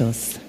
[0.00, 0.40] Anstoß,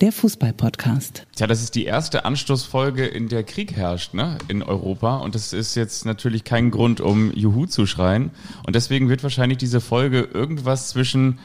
[0.00, 1.26] der Fußball-Podcast.
[1.34, 5.16] Tja, das ist die erste Anstoßfolge, in der Krieg herrscht, ne, in Europa.
[5.16, 8.30] Und das ist jetzt natürlich kein Grund, um Juhu zu schreien.
[8.64, 11.40] Und deswegen wird wahrscheinlich diese Folge irgendwas zwischen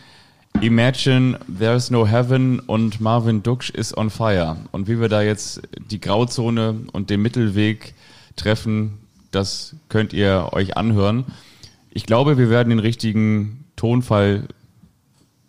[0.62, 4.58] Imagine There's No Heaven und Marvin Duksch is on Fire.
[4.72, 7.96] Und wie wir da jetzt die Grauzone und den Mittelweg
[8.36, 9.00] treffen,
[9.32, 11.26] das könnt ihr euch anhören.
[11.90, 14.48] Ich glaube, wir werden den richtigen Tonfall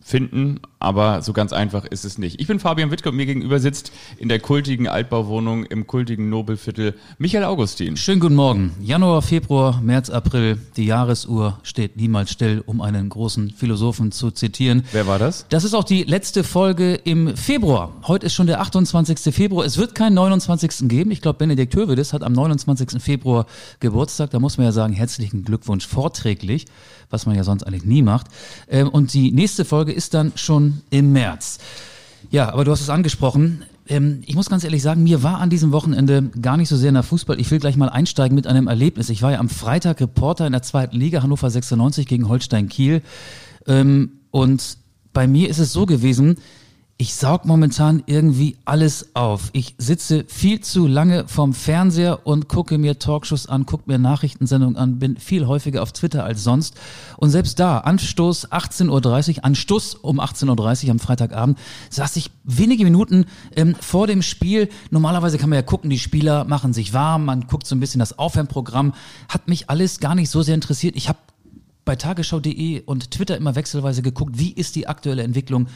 [0.09, 2.41] finden, aber so ganz einfach ist es nicht.
[2.41, 6.95] Ich bin Fabian Wittke und mir gegenüber sitzt in der kultigen Altbauwohnung im kultigen Nobelviertel
[7.19, 7.97] Michael Augustin.
[7.97, 8.75] Schönen guten Morgen.
[8.81, 10.59] Januar, Februar, März, April.
[10.77, 14.85] Die Jahresuhr steht niemals still, um einen großen Philosophen zu zitieren.
[14.93, 15.47] Wer war das?
[15.49, 17.93] Das ist auch die letzte Folge im Februar.
[18.07, 19.35] Heute ist schon der 28.
[19.35, 19.65] Februar.
[19.65, 20.89] Es wird keinen 29.
[20.89, 21.11] geben.
[21.11, 23.03] Ich glaube, Benedikt Hövedes hat am 29.
[23.03, 23.47] Februar
[23.81, 24.31] Geburtstag.
[24.31, 26.67] Da muss man ja sagen, herzlichen Glückwunsch vorträglich
[27.11, 28.27] was man ja sonst eigentlich nie macht.
[28.69, 31.59] Ähm, und die nächste Folge ist dann schon im März.
[32.31, 33.65] Ja, aber du hast es angesprochen.
[33.89, 36.93] Ähm, ich muss ganz ehrlich sagen, mir war an diesem Wochenende gar nicht so sehr
[36.93, 37.41] nach Fußball.
[37.41, 39.09] Ich will gleich mal einsteigen mit einem Erlebnis.
[39.09, 43.03] Ich war ja am Freitag Reporter in der zweiten Liga Hannover 96 gegen Holstein Kiel.
[43.67, 44.79] Ähm, und
[45.13, 46.37] bei mir ist es so gewesen,
[47.01, 49.51] ich saug momentan irgendwie alles auf.
[49.53, 54.77] Ich sitze viel zu lange vorm Fernseher und gucke mir Talkshows an, gucke mir Nachrichtensendungen
[54.77, 56.75] an, bin viel häufiger auf Twitter als sonst.
[57.17, 61.57] Und selbst da, Anstoß 18.30 Uhr, Anstoß um 18.30 Uhr am Freitagabend,
[61.91, 64.69] saß ich wenige Minuten ähm, vor dem Spiel.
[64.91, 68.01] Normalerweise kann man ja gucken, die Spieler machen sich warm, man guckt so ein bisschen
[68.01, 68.93] das Aufwärmprogramm.
[69.29, 70.97] Hat mich alles gar nicht so sehr interessiert.
[70.97, 71.19] Ich habe
[71.89, 75.69] bei tagesschau.de und Twitter immer wechselweise geguckt, wie ist die aktuelle Entwicklung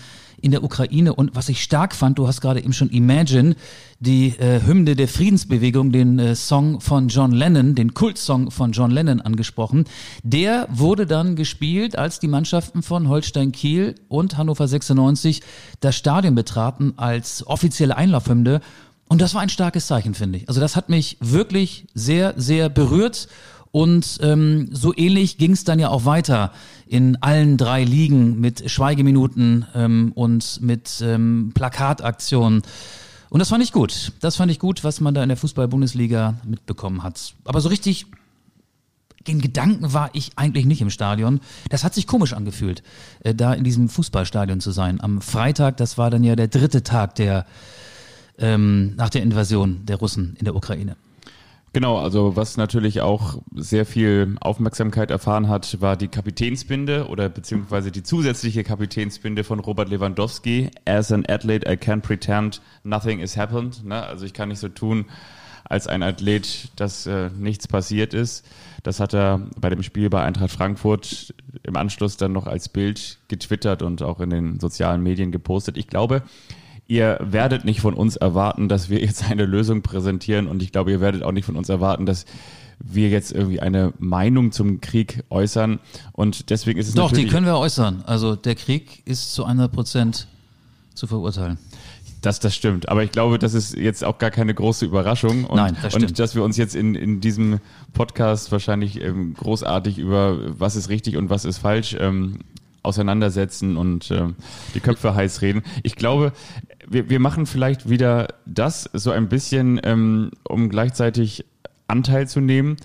[0.42, 1.14] in der Ukraine.
[1.14, 3.54] Und was ich stark fand, du hast gerade eben schon Imagine,
[4.00, 8.90] die äh, Hymne der Friedensbewegung, den äh, Song von John Lennon, den Kultsong von John
[8.90, 9.84] Lennon angesprochen.
[10.22, 15.40] Der wurde dann gespielt, als die Mannschaften von Holstein Kiel und Hannover 96
[15.80, 18.60] das Stadion betraten als offizielle Einlaufhymne.
[19.08, 20.48] Und das war ein starkes Zeichen, finde ich.
[20.48, 23.28] Also das hat mich wirklich sehr, sehr berührt.
[23.72, 26.52] Und ähm, so ähnlich ging es dann ja auch weiter
[26.86, 32.62] in allen drei Ligen mit Schweigeminuten ähm, und mit ähm, Plakataktionen.
[33.30, 34.12] Und das fand ich gut.
[34.20, 37.34] Das fand ich gut, was man da in der Fußball-Bundesliga mitbekommen hat.
[37.44, 38.06] Aber so richtig
[39.26, 41.40] in Gedanken war ich eigentlich nicht im Stadion.
[41.70, 42.82] Das hat sich komisch angefühlt,
[43.20, 45.00] äh, da in diesem Fußballstadion zu sein.
[45.00, 47.46] Am Freitag, das war dann ja der dritte Tag der
[48.38, 50.96] ähm, nach der Invasion der Russen in der Ukraine.
[51.74, 57.90] Genau, also was natürlich auch sehr viel Aufmerksamkeit erfahren hat, war die Kapitänsbinde oder beziehungsweise
[57.90, 60.70] die zusätzliche Kapitänsbinde von Robert Lewandowski.
[60.84, 63.86] As an athlete, I can't pretend nothing is happened.
[63.86, 64.02] Ne?
[64.02, 65.06] Also ich kann nicht so tun,
[65.64, 68.44] als ein Athlet, dass äh, nichts passiert ist.
[68.82, 73.18] Das hat er bei dem Spiel bei Eintracht Frankfurt im Anschluss dann noch als Bild
[73.28, 75.78] getwittert und auch in den sozialen Medien gepostet.
[75.78, 76.22] Ich glaube,
[76.86, 80.90] ihr werdet nicht von uns erwarten, dass wir jetzt eine Lösung präsentieren und ich glaube,
[80.90, 82.24] ihr werdet auch nicht von uns erwarten, dass
[82.84, 85.78] wir jetzt irgendwie eine Meinung zum Krieg äußern
[86.12, 88.02] und deswegen ist es Doch, die können wir äußern.
[88.06, 90.26] Also der Krieg ist zu 100 Prozent
[90.94, 91.58] zu verurteilen.
[92.22, 92.88] Das, das stimmt.
[92.88, 95.44] Aber ich glaube, das ist jetzt auch gar keine große Überraschung.
[95.44, 96.10] Und, Nein, das stimmt.
[96.10, 97.58] Und dass wir uns jetzt in, in diesem
[97.92, 102.38] Podcast wahrscheinlich ähm, großartig über was ist richtig und was ist falsch ähm,
[102.84, 104.28] auseinandersetzen und äh,
[104.74, 105.62] die Köpfe heiß reden.
[105.82, 106.32] Ich glaube,
[106.92, 111.44] wir, wir machen vielleicht wieder das so ein bisschen, ähm, um gleichzeitig
[111.88, 112.76] Anteil zu nehmen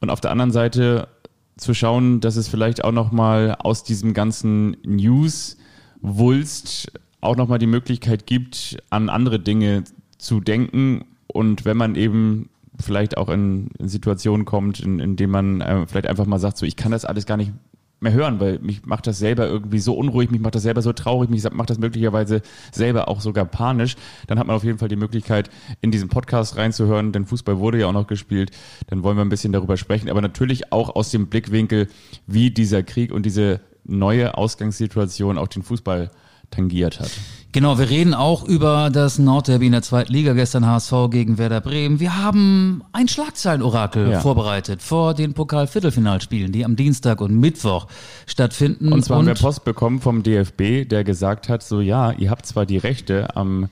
[0.00, 1.08] und auf der anderen Seite
[1.56, 8.26] zu schauen, dass es vielleicht auch nochmal aus diesem ganzen News-Wulst auch nochmal die Möglichkeit
[8.26, 9.84] gibt, an andere Dinge
[10.18, 11.04] zu denken.
[11.28, 12.48] Und wenn man eben
[12.80, 16.58] vielleicht auch in, in Situationen kommt, in, in denen man äh, vielleicht einfach mal sagt,
[16.58, 17.52] so ich kann das alles gar nicht
[18.02, 20.92] mehr hören, weil mich macht das selber irgendwie so unruhig, mich macht das selber so
[20.92, 22.42] traurig, mich macht das möglicherweise
[22.72, 23.96] selber auch sogar panisch.
[24.26, 27.78] Dann hat man auf jeden Fall die Möglichkeit, in diesen Podcast reinzuhören, denn Fußball wurde
[27.78, 28.50] ja auch noch gespielt.
[28.88, 31.88] Dann wollen wir ein bisschen darüber sprechen, aber natürlich auch aus dem Blickwinkel,
[32.26, 36.10] wie dieser Krieg und diese neue Ausgangssituation auch den Fußball
[36.52, 37.10] tangiert hat.
[37.52, 41.60] Genau, wir reden auch über das Nordderby in der zweiten Liga, gestern HSV gegen Werder
[41.60, 42.00] Bremen.
[42.00, 44.20] Wir haben ein Schlagzeilenorakel ja.
[44.20, 47.88] vorbereitet vor den Pokal-Viertelfinalspielen, die am Dienstag und Mittwoch
[48.26, 48.90] stattfinden.
[48.90, 52.30] Und zwar und haben wir Post bekommen vom DFB, der gesagt hat, so ja, ihr
[52.30, 53.68] habt zwar die Rechte am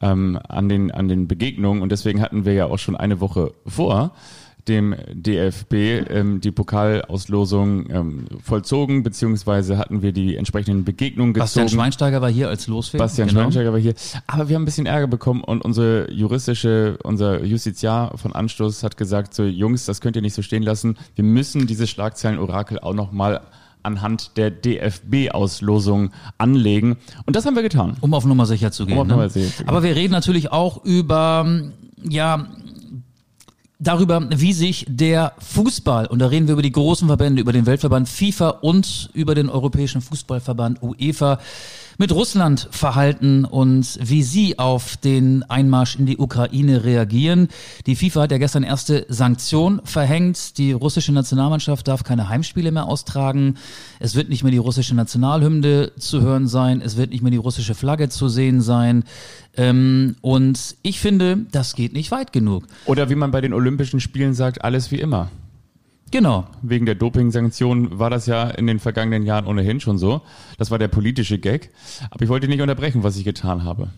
[0.00, 3.52] ähm, an, den, an den Begegnungen und deswegen hatten wir ja auch schon eine Woche
[3.66, 4.12] vor
[4.68, 11.44] dem DFB ähm, die Pokalauslosung ähm, vollzogen, beziehungsweise hatten wir die entsprechenden Begegnungen gezogen.
[11.44, 12.98] Bastian Schweinsteiger war hier als Losfee.
[12.98, 13.42] Bastian genau.
[13.42, 13.94] Schweinsteiger war hier.
[14.26, 18.96] Aber wir haben ein bisschen Ärger bekommen und unsere juristische, unser Justiziar von Anstoß hat
[18.96, 20.96] gesagt, so Jungs, das könnt ihr nicht so stehen lassen.
[21.14, 23.40] Wir müssen dieses Schlagzeilen-Orakel auch nochmal
[23.82, 26.96] anhand der DFB-Auslosung anlegen.
[27.26, 27.96] Und das haben wir getan.
[28.00, 28.94] Um auf Nummer sicher zu gehen.
[28.94, 29.12] Um auf ne?
[29.14, 29.68] Nummer sicher zu gehen.
[29.68, 31.46] Aber wir reden natürlich auch über,
[32.08, 32.48] ja,
[33.78, 37.66] darüber, wie sich der Fußball, und da reden wir über die großen Verbände, über den
[37.66, 41.38] Weltverband FIFA und über den Europäischen Fußballverband UEFA,
[41.98, 47.48] mit Russland verhalten und wie sie auf den Einmarsch in die Ukraine reagieren.
[47.86, 50.58] Die FIFA hat ja gestern erste Sanktion verhängt.
[50.58, 53.56] Die russische Nationalmannschaft darf keine Heimspiele mehr austragen.
[53.98, 56.80] Es wird nicht mehr die russische Nationalhymne zu hören sein.
[56.80, 59.02] Es wird nicht mehr die russische Flagge zu sehen sein.
[59.56, 62.64] Ähm, und ich finde, das geht nicht weit genug.
[62.84, 65.30] Oder wie man bei den Olympischen Spielen sagt, alles wie immer.
[66.10, 66.46] Genau.
[66.62, 70.22] Wegen der Doping-Sanktionen war das ja in den vergangenen Jahren ohnehin schon so.
[70.56, 71.70] Das war der politische Gag.
[72.10, 73.90] Aber ich wollte nicht unterbrechen, was ich getan habe.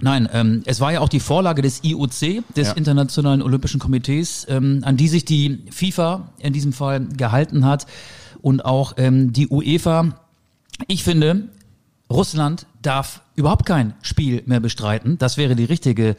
[0.00, 2.72] Nein, ähm, es war ja auch die Vorlage des IOC, des Ja.
[2.74, 7.86] Internationalen Olympischen Komitees, ähm, an die sich die FIFA in diesem Fall gehalten hat
[8.40, 10.10] und auch ähm, die UEFA.
[10.86, 11.48] Ich finde,
[12.10, 15.16] Russland darf überhaupt kein Spiel mehr bestreiten.
[15.16, 16.16] Das wäre die richtige,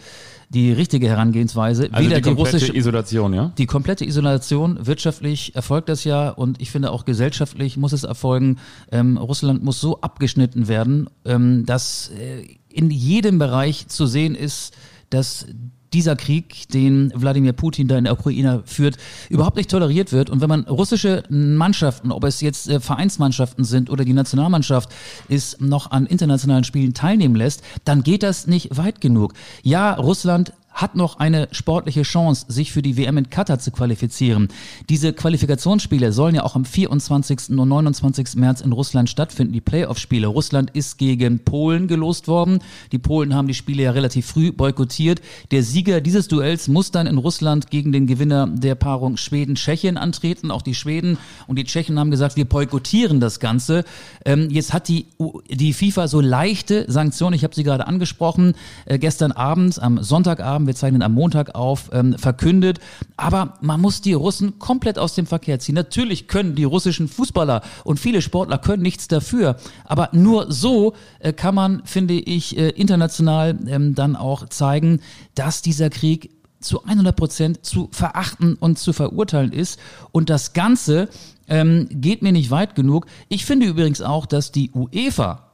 [0.47, 1.89] die richtige Herangehensweise.
[1.91, 3.51] Also Weder die komplette russische Isolation, ja?
[3.57, 8.57] die komplette Isolation, wirtschaftlich erfolgt das ja und ich finde auch gesellschaftlich muss es erfolgen.
[8.91, 14.73] Ähm, Russland muss so abgeschnitten werden, ähm, dass äh, in jedem Bereich zu sehen ist,
[15.09, 15.45] dass
[15.93, 18.97] dieser Krieg, den Wladimir Putin da in der Ukraine führt,
[19.29, 20.29] überhaupt nicht toleriert wird.
[20.29, 24.89] Und wenn man russische Mannschaften, ob es jetzt äh, Vereinsmannschaften sind oder die Nationalmannschaft
[25.27, 29.33] ist, noch an internationalen Spielen teilnehmen lässt, dann geht das nicht weit genug.
[29.63, 34.47] Ja, Russland hat noch eine sportliche Chance, sich für die WM in Katar zu qualifizieren.
[34.87, 37.49] Diese Qualifikationsspiele sollen ja auch am 24.
[37.49, 38.35] und 29.
[38.35, 40.27] März in Russland stattfinden, die Playoff-Spiele.
[40.27, 42.59] Russland ist gegen Polen gelost worden.
[42.93, 45.21] Die Polen haben die Spiele ja relativ früh boykottiert.
[45.51, 50.49] Der Sieger dieses Duells muss dann in Russland gegen den Gewinner der Paarung Schweden-Tschechien antreten.
[50.49, 51.17] Auch die Schweden
[51.47, 53.83] und die Tschechen haben gesagt, wir boykottieren das Ganze.
[54.23, 55.07] Ähm, jetzt hat die,
[55.49, 58.53] die FIFA so leichte Sanktionen, ich habe sie gerade angesprochen,
[58.85, 62.79] äh, gestern Abend, am Sonntagabend, wir zeichnen am Montag auf, ähm, verkündet.
[63.17, 65.75] Aber man muss die Russen komplett aus dem Verkehr ziehen.
[65.75, 69.57] Natürlich können die russischen Fußballer und viele Sportler können nichts dafür.
[69.83, 75.01] Aber nur so äh, kann man, finde ich, äh, international ähm, dann auch zeigen,
[75.33, 76.31] dass dieser Krieg
[76.61, 79.79] zu 100 Prozent zu verachten und zu verurteilen ist.
[80.11, 81.09] Und das Ganze
[81.47, 83.07] ähm, geht mir nicht weit genug.
[83.27, 85.48] Ich finde übrigens auch, dass die UEFA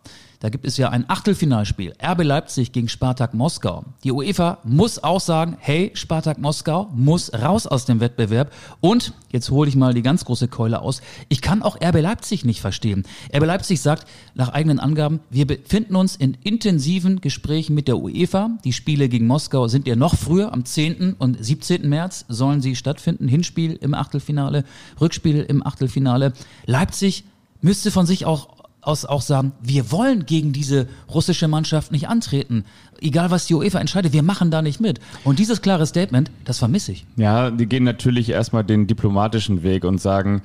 [0.45, 1.95] da gibt es ja ein Achtelfinalspiel.
[1.99, 3.83] RB Leipzig gegen Spartak Moskau.
[4.03, 8.53] Die UEFA muss auch sagen, hey, Spartak Moskau muss raus aus dem Wettbewerb.
[8.79, 12.45] Und, jetzt hole ich mal die ganz große Keule aus, ich kann auch RB Leipzig
[12.45, 13.07] nicht verstehen.
[13.35, 18.51] RB Leipzig sagt nach eigenen Angaben, wir befinden uns in intensiven Gesprächen mit der UEFA.
[18.63, 21.15] Die Spiele gegen Moskau sind ja noch früher, am 10.
[21.17, 21.89] und 17.
[21.89, 23.27] März sollen sie stattfinden.
[23.27, 24.63] Hinspiel im Achtelfinale,
[25.01, 26.33] Rückspiel im Achtelfinale.
[26.67, 27.23] Leipzig
[27.61, 28.54] müsste von sich auch
[28.85, 32.65] aus auch sagen, wir wollen gegen diese russische Mannschaft nicht antreten.
[33.01, 34.99] Egal was die UEFA entscheidet, wir machen da nicht mit.
[35.23, 37.05] Und dieses klare Statement, das vermisse ich.
[37.17, 40.41] Ja, die gehen natürlich erstmal den diplomatischen Weg und sagen,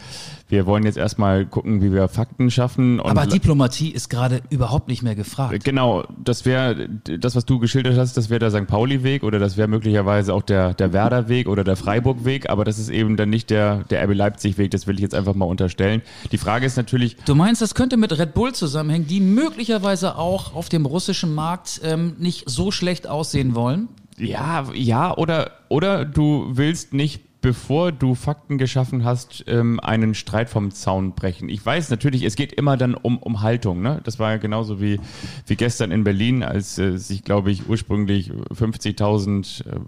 [0.50, 3.00] wir wollen jetzt erstmal gucken, wie wir Fakten schaffen.
[3.00, 5.64] Aber Diplomatie ist gerade überhaupt nicht mehr gefragt.
[5.64, 8.66] Genau, das wäre das, was du geschildert hast, das wäre der St.
[8.66, 12.88] Pauli-Weg oder das wäre möglicherweise auch der, der Werder-Weg oder der Freiburg-Weg, aber das ist
[12.88, 16.02] eben dann nicht der, der RB Leipzig-Weg, das will ich jetzt einfach mal unterstellen.
[16.32, 20.54] Die Frage ist natürlich, Du meinst, das könnte mit Red Bull zusammenhängen, die möglicherweise auch
[20.54, 23.88] auf dem russischen Markt ähm, nicht so schlecht aussehen wollen?
[24.20, 30.50] ja, ja, oder, oder du willst nicht bevor du Fakten geschaffen hast, ähm, einen Streit
[30.50, 31.48] vom Zaun brechen.
[31.48, 33.82] Ich weiß natürlich, es geht immer dann um, um Haltung.
[33.82, 34.00] Ne?
[34.04, 35.00] Das war ja genauso wie,
[35.46, 39.80] wie gestern in Berlin, als äh, sich, glaube ich, ursprünglich 50.000 äh,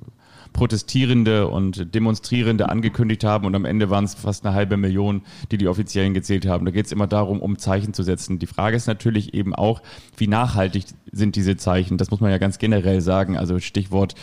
[0.53, 5.59] Protestierende und Demonstrierende angekündigt haben und am Ende waren es fast eine halbe Million, die
[5.59, 6.65] die Offiziellen gezählt haben.
[6.65, 8.39] Da geht es immer darum, um Zeichen zu setzen.
[8.39, 9.83] Die Frage ist natürlich eben auch,
[10.17, 11.99] wie nachhaltig sind diese Zeichen?
[11.99, 13.37] Das muss man ja ganz generell sagen.
[13.37, 14.15] Also Stichwort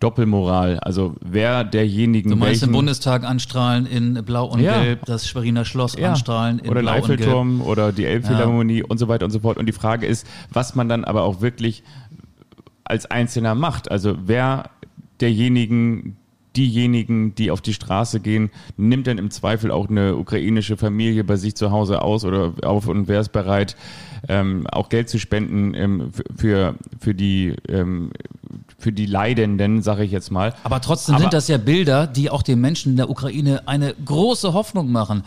[0.00, 0.78] Doppelmoral.
[0.80, 4.82] Also wer derjenigen, Du meinst welchen, im Bundestag anstrahlen in Blau und Ja.
[4.82, 7.20] Gelb, das Schweriner Schloss ja, anstrahlen in oder Blau den und Gelb.
[7.20, 9.58] Eiffelturm oder die Elbphilharmonie und so weiter und so fort.
[9.58, 11.82] Und die Frage ist, was man dann aber auch wirklich
[12.84, 13.90] als Einzelner macht.
[13.90, 14.70] Also wer
[15.20, 16.16] derjenigen,
[16.56, 21.36] diejenigen, die auf die Straße gehen, nimmt dann im Zweifel auch eine ukrainische Familie bei
[21.36, 23.76] sich zu Hause aus oder auf und wer ist bereit,
[24.28, 28.10] ähm, auch Geld zu spenden ähm, für, für die ähm,
[28.78, 30.54] für die Leidenden, sage ich jetzt mal.
[30.62, 33.94] Aber trotzdem Aber- sind das ja Bilder, die auch den Menschen in der Ukraine eine
[34.04, 35.24] große Hoffnung machen.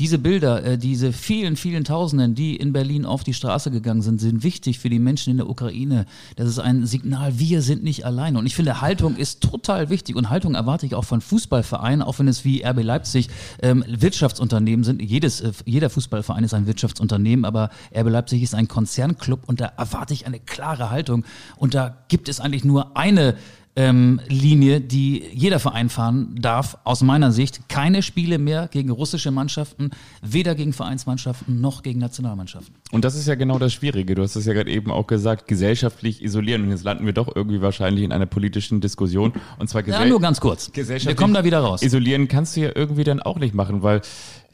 [0.00, 4.18] Diese Bilder, äh, diese vielen, vielen Tausenden, die in Berlin auf die Straße gegangen sind,
[4.18, 6.06] sind wichtig für die Menschen in der Ukraine.
[6.36, 8.38] Das ist ein Signal, wir sind nicht allein.
[8.38, 12.18] Und ich finde, Haltung ist total wichtig und Haltung erwarte ich auch von Fußballvereinen, auch
[12.18, 13.28] wenn es wie RB Leipzig
[13.60, 15.02] ähm, Wirtschaftsunternehmen sind.
[15.02, 19.66] Jedes, äh, jeder Fußballverein ist ein Wirtschaftsunternehmen, aber RB Leipzig ist ein Konzernclub und da
[19.76, 21.26] erwarte ich eine klare Haltung.
[21.56, 23.34] Und da gibt es eigentlich nur eine
[23.76, 27.68] ähm, Linie, die jeder Verein fahren darf, aus meiner Sicht.
[27.68, 29.90] Keine Spiele mehr gegen russische Mannschaften,
[30.22, 32.74] weder gegen Vereinsmannschaften noch gegen Nationalmannschaften.
[32.90, 34.14] Und das ist ja genau das Schwierige.
[34.14, 36.64] Du hast es ja gerade eben auch gesagt, gesellschaftlich isolieren.
[36.64, 39.32] Und jetzt landen wir doch irgendwie wahrscheinlich in einer politischen Diskussion.
[39.58, 40.70] Und zwar Ja, nur ganz kurz.
[40.74, 41.82] Wir kommen da wieder raus.
[41.82, 44.02] Isolieren kannst du ja irgendwie dann auch nicht machen, weil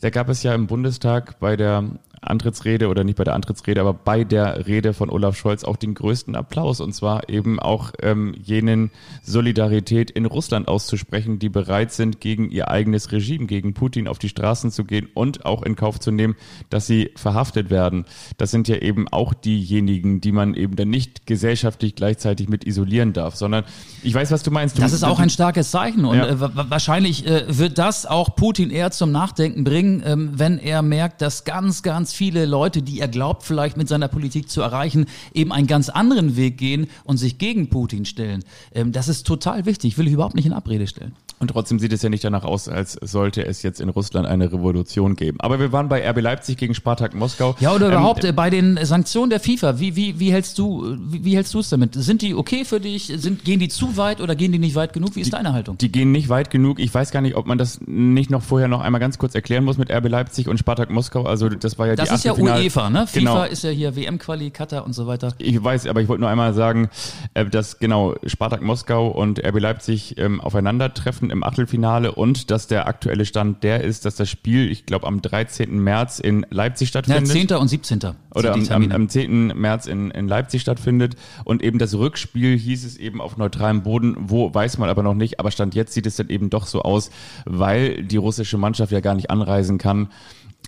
[0.01, 1.85] da gab es ja im Bundestag bei der
[2.21, 5.95] Antrittsrede oder nicht bei der Antrittsrede, aber bei der Rede von Olaf Scholz auch den
[5.95, 8.91] größten Applaus und zwar eben auch ähm, jenen
[9.23, 14.29] Solidarität in Russland auszusprechen, die bereit sind, gegen ihr eigenes Regime, gegen Putin auf die
[14.29, 16.37] Straßen zu gehen und auch in Kauf zu nehmen,
[16.71, 18.07] dass sie verhaftet werden.
[18.39, 23.13] Das sind ja eben auch diejenigen, die man eben dann nicht gesellschaftlich gleichzeitig mit isolieren
[23.13, 23.65] darf, sondern
[24.03, 24.79] ich weiß, was du meinst.
[24.79, 26.27] Du, Das ist auch ein starkes Zeichen und Ja.
[26.29, 30.59] äh, wa- wa- wahrscheinlich äh, wird das auch Putin eher zum Nachdenken bringen, ähm, wenn
[30.59, 34.61] er merkt, dass ganz, ganz viele Leute, die er glaubt, vielleicht mit seiner Politik zu
[34.61, 38.45] erreichen, eben einen ganz anderen Weg gehen und sich gegen Putin stellen.
[38.75, 41.15] Ähm, das ist total wichtig, will ich überhaupt nicht in Abrede stellen.
[41.39, 44.51] Und trotzdem sieht es ja nicht danach aus, als sollte es jetzt in Russland eine
[44.53, 45.39] Revolution geben.
[45.41, 47.55] Aber wir waren bei RB Leipzig gegen Spartak Moskau.
[47.61, 50.97] Ja, oder Ähm, überhaupt äh, bei den Sanktionen der FIFA, wie, wie, wie hältst du,
[50.99, 51.95] wie, wie hältst du es damit?
[51.95, 53.13] Sind die okay für dich?
[53.17, 55.15] Sind, gehen die zu weit oder gehen die nicht weit genug?
[55.15, 55.77] Wie ist deine Haltung?
[55.77, 56.79] Die gehen nicht weit genug.
[56.81, 59.65] Ich weiß gar nicht, ob man das nicht noch vorher noch einmal ganz kurz erklären
[59.65, 61.25] muss mit RB Leipzig und Spartak Moskau.
[61.25, 63.07] Also das war ja Das die ist ja UEFA, ne?
[63.07, 63.43] FIFA Genau.
[63.45, 65.35] ist ja hier WM-Quali, Katar und so weiter.
[65.39, 66.89] Ich weiß, aber ich wollte nur einmal sagen,
[67.35, 72.87] äh, dass genau Spartak Moskau und RB Leipzig ähm, aufeinandertreffen im Achtelfinale und dass der
[72.87, 75.79] aktuelle Stand der ist, dass das Spiel, ich glaube, am 13.
[75.79, 77.29] März in Leipzig Ja, stattfindet.
[77.29, 77.57] 10.
[77.57, 78.01] und 17.
[78.35, 79.49] oder am, am, am 10.
[79.49, 81.17] März in, in Leipzig stattfindet.
[81.45, 85.15] Und eben das Rückspiel hieß es eben auf neutralem Boden, wo weiß man aber noch
[85.15, 85.41] nicht.
[85.41, 87.11] Aber Stand jetzt sieht es dann eben doch so aus,
[87.45, 90.09] weil die russische Mannschaft ja gar nicht anreisen kann,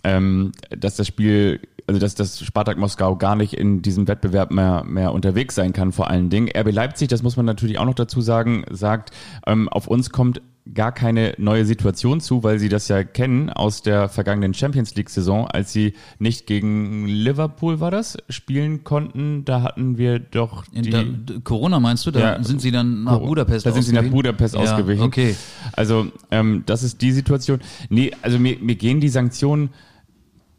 [0.04, 4.84] ähm, dass das Spiel, also dass das Spartak Moskau gar nicht in diesem Wettbewerb mehr,
[4.84, 6.48] mehr unterwegs sein kann, vor allen Dingen.
[6.54, 9.10] RB Leipzig, das muss man natürlich auch noch dazu sagen, sagt,
[9.46, 10.40] ähm, auf uns kommt
[10.75, 15.08] gar keine neue Situation zu, weil sie das ja kennen aus der vergangenen Champions League
[15.10, 19.44] Saison, als sie nicht gegen Liverpool war das spielen konnten.
[19.44, 22.10] Da hatten wir doch In die der, d- Corona meinst du?
[22.10, 22.42] Da Ja.
[22.42, 24.14] sind sie dann nach Budapest da sind sie nach ausgewichen?
[24.16, 25.02] Budapest ja, ausgewichen.
[25.04, 25.34] Okay.
[25.72, 27.60] Also ähm, das ist die Situation.
[27.88, 29.70] Nee, also mir, mir gehen die Sanktionen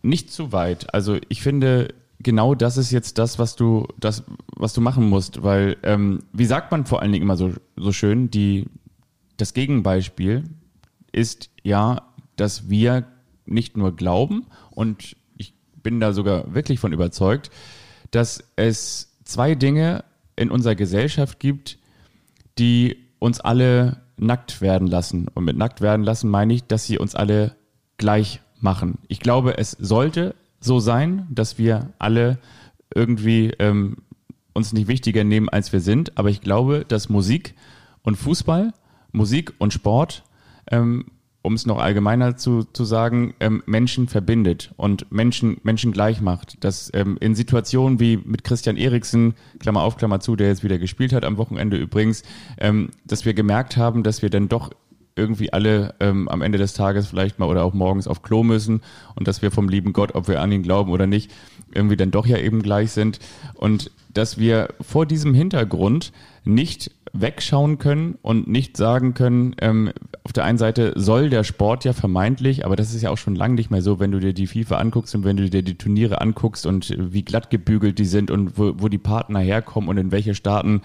[0.02, 0.94] nicht zu weit.
[0.94, 4.24] Also ich finde, genau das ist jetzt das, was du, das,
[4.56, 7.92] was du machen musst, weil, ähm, wie sagt man vor allen Dingen immer so, so
[7.92, 8.66] schön, die,
[9.40, 10.44] das Gegenbeispiel
[11.12, 12.04] ist ja,
[12.36, 13.08] dass wir
[13.46, 17.50] nicht nur glauben und ich bin da sogar wirklich von überzeugt,
[18.12, 20.04] dass es zwei Dinge
[20.36, 21.80] in unserer Gesellschaft gibt,
[22.58, 25.28] die uns alle nackt werden lassen.
[25.34, 27.56] Und mit nackt werden lassen meine ich, dass sie uns alle
[27.98, 29.00] gleich machen.
[29.08, 32.40] Ich glaube, es sollte so sein, dass wir alle
[32.94, 33.98] irgendwie ähm,
[34.54, 36.18] uns nicht wichtiger nehmen, als wir sind.
[36.18, 37.56] Aber ich glaube, dass Musik
[38.02, 38.74] und Fußball,
[39.12, 40.24] Musik und Sport,
[40.72, 41.06] ähm,
[41.42, 46.64] um es noch allgemeiner zu, zu sagen, ähm, Menschen verbindet und Menschen, Menschen gleich macht.
[46.64, 50.78] Dass ähm, in Situationen wie mit Christian Eriksen, Klammer auf, Klammer zu, der jetzt wieder
[50.78, 52.24] gespielt hat am Wochenende übrigens,
[52.58, 54.72] ähm, dass wir gemerkt haben, dass wir dann doch
[55.16, 58.82] irgendwie alle ähm, am Ende des Tages vielleicht mal oder auch morgens auf Klo müssen
[59.16, 61.32] und dass wir vom lieben Gott, ob wir an ihn glauben oder nicht,
[61.74, 63.20] irgendwie dann doch ja eben gleich sind
[63.54, 66.12] und dass wir vor diesem Hintergrund
[66.44, 69.92] nicht wegschauen können und nicht sagen können, ähm,
[70.24, 73.36] auf der einen Seite soll der Sport ja vermeintlich, aber das ist ja auch schon
[73.36, 75.76] lange nicht mehr so, wenn du dir die FIFA anguckst und wenn du dir die
[75.76, 79.98] Turniere anguckst und wie glatt gebügelt die sind und wo, wo die Partner herkommen und
[79.98, 80.82] in welche Staaten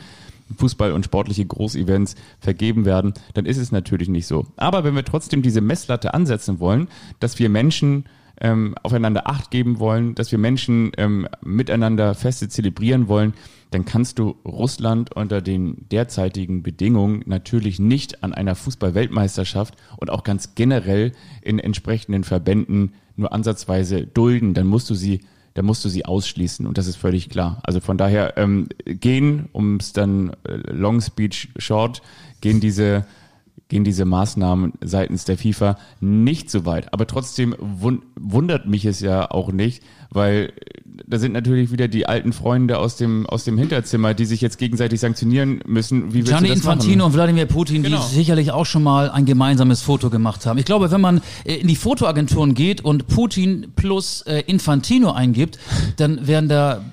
[0.56, 4.46] Fußball und sportliche Großevents vergeben werden, dann ist es natürlich nicht so.
[4.56, 8.04] Aber wenn wir trotzdem diese Messlatte ansetzen wollen, dass wir Menschen
[8.41, 13.35] ähm, aufeinander Acht geben wollen, dass wir Menschen ähm, miteinander Feste zelebrieren wollen,
[13.71, 20.23] dann kannst du Russland unter den derzeitigen Bedingungen natürlich nicht an einer Fußball-Weltmeisterschaft und auch
[20.23, 21.12] ganz generell
[21.43, 24.55] in entsprechenden Verbänden nur ansatzweise dulden.
[24.55, 25.21] Dann musst du sie
[25.55, 27.61] da musst du sie ausschließen und das ist völlig klar.
[27.62, 32.03] Also von daher ähm, gehen, um es dann äh, Long Speech Short,
[32.41, 33.07] gehen diese
[33.68, 36.92] gehen diese Maßnahmen seitens der FIFA nicht so weit.
[36.92, 40.52] Aber trotzdem wundert mich es ja auch nicht, weil
[41.06, 44.58] da sind natürlich wieder die alten Freunde aus dem, aus dem Hinterzimmer, die sich jetzt
[44.58, 46.12] gegenseitig sanktionieren müssen.
[46.12, 47.06] Wie Gianni Infantino machen?
[47.06, 48.00] und Wladimir Putin, genau.
[48.00, 50.58] die sicherlich auch schon mal ein gemeinsames Foto gemacht haben.
[50.58, 55.58] Ich glaube, wenn man äh, in die Fotoagenturen geht und Putin plus äh, Infantino eingibt,
[55.96, 56.84] dann werden da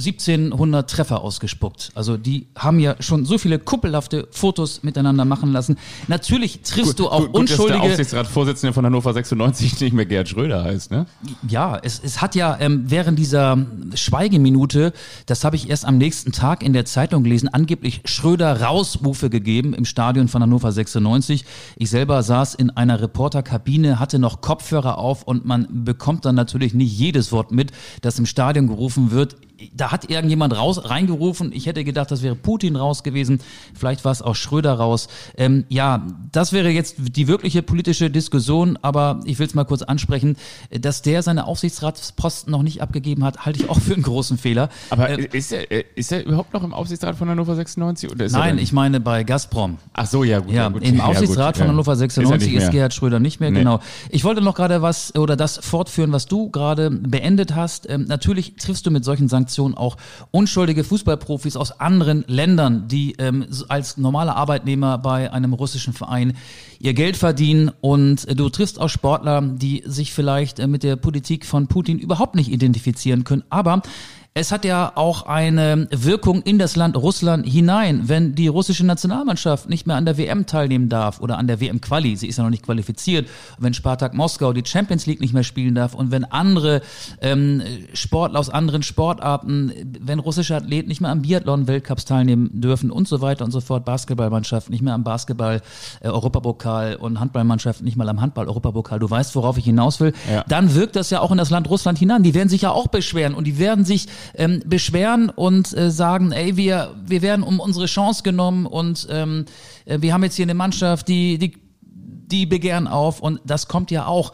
[0.00, 1.92] 1700 Treffer ausgespuckt.
[1.94, 5.78] Also die haben ja schon so viele kuppelhafte Fotos miteinander machen lassen.
[6.08, 7.64] Natürlich triffst gut, du auch gut, unschuldige...
[7.64, 11.06] Gut, dass der Aufsichtsratsvorsitzende von Hannover 96 nicht mehr Gerd Schröder heißt, ne?
[11.48, 13.58] Ja, es, es hat ja ähm, während dieser
[13.94, 14.92] Schweigeminute,
[15.26, 19.74] das habe ich erst am nächsten Tag in der Zeitung gelesen, angeblich Schröder Rausrufe gegeben
[19.74, 21.44] im Stadion von Hannover 96.
[21.76, 26.74] Ich selber saß in einer Reporterkabine, hatte noch Kopfhörer auf und man bekommt dann natürlich
[26.74, 29.36] nicht jedes Wort mit, das im Stadion gerufen wird
[29.74, 31.52] da hat irgendjemand raus reingerufen.
[31.52, 33.40] Ich hätte gedacht, das wäre Putin raus gewesen.
[33.74, 35.08] Vielleicht war es auch Schröder raus.
[35.36, 38.78] Ähm, ja, das wäre jetzt die wirkliche politische Diskussion.
[38.82, 40.36] Aber ich will es mal kurz ansprechen,
[40.70, 44.68] dass der seine Aufsichtsratsposten noch nicht abgegeben hat, halte ich auch für einen großen Fehler.
[44.90, 48.10] Aber äh, ist, er, äh, ist er überhaupt noch im Aufsichtsrat von Hannover 96?
[48.10, 49.78] Oder ist nein, ich meine bei Gazprom.
[49.92, 50.52] Ach so, ja gut.
[50.52, 50.82] Ja, gut.
[50.82, 53.50] im Aufsichtsrat ja, von Hannover 96 ist, ist Gerhard Schröder nicht mehr.
[53.50, 53.60] Nee.
[53.60, 53.80] Genau.
[54.08, 57.88] Ich wollte noch gerade was oder das fortführen, was du gerade beendet hast.
[57.88, 59.96] Ähm, natürlich triffst du mit solchen Sanktionen Sanktionen auch
[60.30, 66.36] unschuldige Fußballprofis aus anderen Ländern, die ähm, als normale Arbeitnehmer bei einem russischen Verein
[66.78, 67.72] ihr Geld verdienen.
[67.80, 71.98] Und äh, du triffst auch Sportler, die sich vielleicht äh, mit der Politik von Putin
[71.98, 73.82] überhaupt nicht identifizieren können, aber
[74.32, 79.68] es hat ja auch eine Wirkung in das Land Russland hinein, wenn die russische Nationalmannschaft
[79.68, 82.50] nicht mehr an der WM teilnehmen darf oder an der WM-Quali, sie ist ja noch
[82.50, 86.80] nicht qualifiziert, wenn Spartak Moskau die Champions League nicht mehr spielen darf und wenn andere
[87.20, 87.60] ähm,
[87.92, 93.20] Sportler aus anderen Sportarten, wenn russische Athleten nicht mehr am Biathlon-Weltcups teilnehmen dürfen und so
[93.20, 98.20] weiter und so fort, Basketballmannschaft nicht mehr am Basketball-Europapokal äh, und Handballmannschaft nicht mal am
[98.20, 100.44] Handball-Europapokal, du weißt, worauf ich hinaus will, ja.
[100.46, 102.22] dann wirkt das ja auch in das Land Russland hinein.
[102.22, 106.32] Die werden sich ja auch beschweren und die werden sich ähm, beschweren und äh, sagen,
[106.32, 109.44] ey, wir, wir werden um unsere Chance genommen und ähm,
[109.84, 113.90] äh, wir haben jetzt hier eine Mannschaft, die, die, die begehren auf und das kommt
[113.90, 114.32] ja auch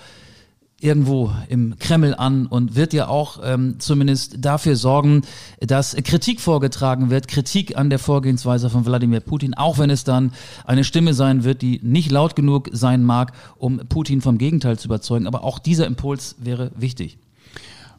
[0.80, 5.22] irgendwo im Kreml an und wird ja auch ähm, zumindest dafür sorgen,
[5.60, 10.32] dass Kritik vorgetragen wird, Kritik an der Vorgehensweise von Wladimir Putin, auch wenn es dann
[10.66, 14.88] eine Stimme sein wird, die nicht laut genug sein mag, um Putin vom Gegenteil zu
[14.88, 15.26] überzeugen.
[15.26, 17.18] Aber auch dieser Impuls wäre wichtig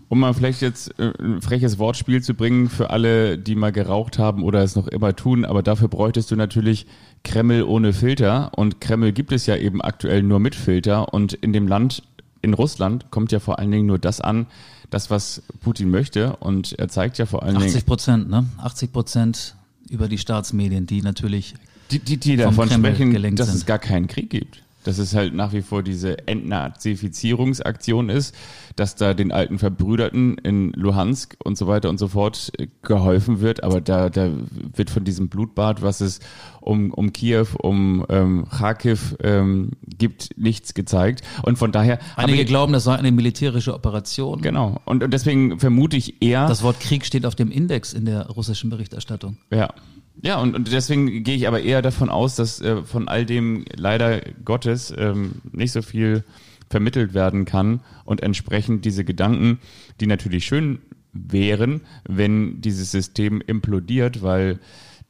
[0.10, 4.20] um mal vielleicht jetzt äh, ein freches Wortspiel zu bringen für alle, die mal geraucht
[4.20, 6.88] haben oder es noch immer tun, aber dafür bräuchtest du natürlich
[7.24, 11.52] Kreml ohne Filter und Kreml gibt es ja eben aktuell nur mit Filter und in
[11.52, 12.04] dem Land,
[12.42, 14.48] in Russland, kommt ja vor allen Dingen nur das an,
[14.90, 17.76] das, was Putin möchte und er zeigt ja vor allen 80 Dingen...
[17.76, 18.46] 80 Prozent, ne?
[18.60, 19.56] 80 Prozent
[19.90, 21.56] über die Staatsmedien, die natürlich
[21.92, 23.58] die, die, die davon Kreml sprechen, dass sind.
[23.58, 28.34] es gar keinen Krieg gibt dass es halt nach wie vor diese Entnazifizierungsaktion ist,
[28.78, 33.42] dass da den alten Verbrüderten in Luhansk und so weiter und so fort äh, geholfen
[33.42, 34.30] wird, aber da, da
[34.76, 36.20] wird von diesem Blutbad, was es
[36.62, 41.22] um, um Kiew, um ähm, Kharkiv ähm, gibt, nichts gezeigt.
[41.44, 42.00] Und von daher.
[42.16, 44.42] Einige ich, glauben, das sei eine militärische Operation.
[44.42, 44.80] Genau.
[44.86, 46.48] Und, und deswegen vermute ich eher.
[46.48, 49.38] Das Wort Krieg steht auf dem Index in der russischen Berichterstattung.
[49.52, 49.74] Ja.
[50.22, 53.66] Ja, und, und deswegen gehe ich aber eher davon aus, dass äh, von all dem
[53.76, 56.24] leider Gottes ähm, nicht so viel
[56.70, 59.60] vermittelt werden kann und entsprechend diese Gedanken,
[60.00, 60.80] die natürlich schön
[61.14, 64.60] wären, wenn dieses System implodiert, weil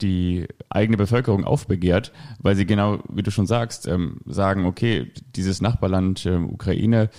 [0.01, 5.61] die eigene Bevölkerung aufbegehrt, weil sie genau, wie du schon sagst, ähm, sagen, okay, dieses
[5.61, 7.09] Nachbarland äh, Ukraine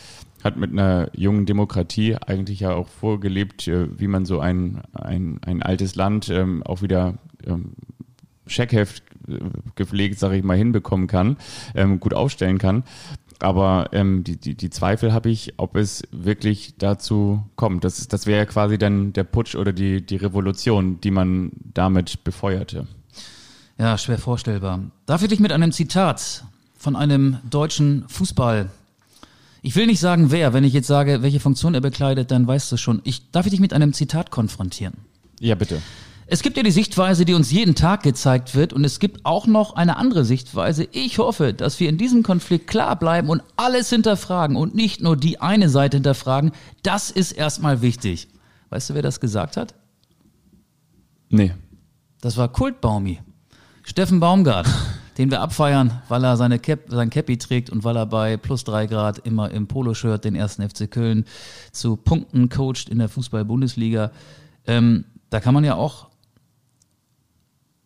[0.44, 5.40] hat mit einer jungen Demokratie eigentlich ja auch vorgelebt, äh, wie man so ein, ein,
[5.44, 7.72] ein altes Land ähm, auch wieder ähm,
[8.46, 9.38] Scheckheft äh,
[9.74, 11.37] gepflegt, sage ich mal, hinbekommen kann,
[11.74, 12.85] ähm, gut aufstellen kann.
[13.40, 17.85] Aber ähm, die, die, die Zweifel habe ich, ob es wirklich dazu kommt.
[17.85, 21.53] Das, ist, das wäre ja quasi dann der Putsch oder die, die Revolution, die man
[21.74, 22.87] damit befeuerte.
[23.79, 24.81] Ja, schwer vorstellbar.
[25.07, 26.44] Darf ich dich mit einem Zitat
[26.77, 28.70] von einem deutschen Fußball
[29.62, 32.70] ich will nicht sagen wer, wenn ich jetzt sage, welche Funktion er bekleidet, dann weißt
[32.70, 33.01] du schon.
[33.05, 34.94] Ich darf ich dich mit einem Zitat konfrontieren.
[35.40, 35.83] Ja, bitte.
[36.31, 39.47] Es gibt ja die Sichtweise, die uns jeden Tag gezeigt wird, und es gibt auch
[39.47, 40.87] noch eine andere Sichtweise.
[40.93, 45.17] Ich hoffe, dass wir in diesem Konflikt klar bleiben und alles hinterfragen und nicht nur
[45.17, 46.53] die eine Seite hinterfragen.
[46.83, 48.29] Das ist erstmal wichtig.
[48.69, 49.75] Weißt du, wer das gesagt hat?
[51.31, 51.55] Nee.
[52.21, 53.21] Das war Kultbaumi.
[53.83, 54.69] Steffen Baumgart,
[55.17, 58.64] den wir abfeiern, weil er seine Cap, sein Cappy trägt und weil er bei plus
[58.64, 61.25] drei Grad immer im Poloshirt den ersten FC Köln
[61.73, 64.11] zu Punkten coacht in der Fußball-Bundesliga.
[64.67, 66.08] Ähm, da kann man ja auch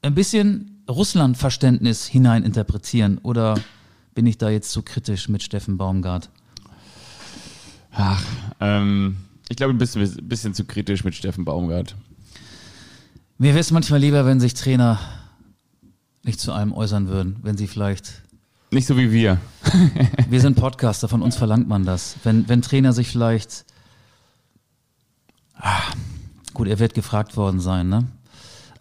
[0.03, 3.59] ein bisschen Russland-Verständnis hineininterpretieren oder
[4.15, 6.29] bin ich da jetzt zu kritisch mit Steffen Baumgart?
[7.93, 8.23] Ach,
[8.61, 9.17] ähm,
[9.49, 11.95] ich glaube, ein bisschen, bisschen zu kritisch mit Steffen Baumgart.
[13.39, 14.99] Mir wäre es manchmal lieber, wenn sich Trainer
[16.25, 18.23] nicht zu allem äußern würden, wenn sie vielleicht.
[18.71, 19.39] Nicht so wie wir.
[20.29, 22.17] wir sind Podcaster, von uns verlangt man das.
[22.25, 23.65] Wenn, wenn Trainer sich vielleicht.
[25.55, 25.93] Ah,
[26.55, 28.07] gut, er wird gefragt worden sein, ne?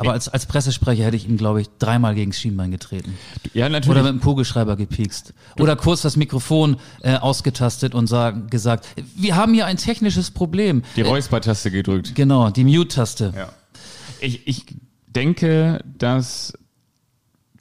[0.02, 3.18] Aber als, als Pressesprecher hätte ich ihn, glaube ich, dreimal gegen das Schienbein getreten.
[3.54, 3.98] Ja, natürlich.
[3.98, 5.34] Oder mit dem Kugelschreiber gepiekst.
[5.60, 10.84] Oder kurz das Mikrofon äh, ausgetastet und sagen, gesagt, wir haben hier ein technisches Problem.
[10.96, 12.16] Die Räusper-Taste gedrückt.
[12.16, 13.34] Genau, die Mute-Taste.
[13.36, 13.50] Ja.
[14.20, 14.66] Ich, ich
[15.08, 16.54] denke, dass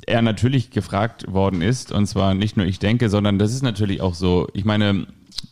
[0.07, 1.93] er natürlich gefragt worden ist.
[1.93, 4.49] Und zwar nicht nur ich denke, sondern das ist natürlich auch so.
[4.55, 5.07] Ich meine,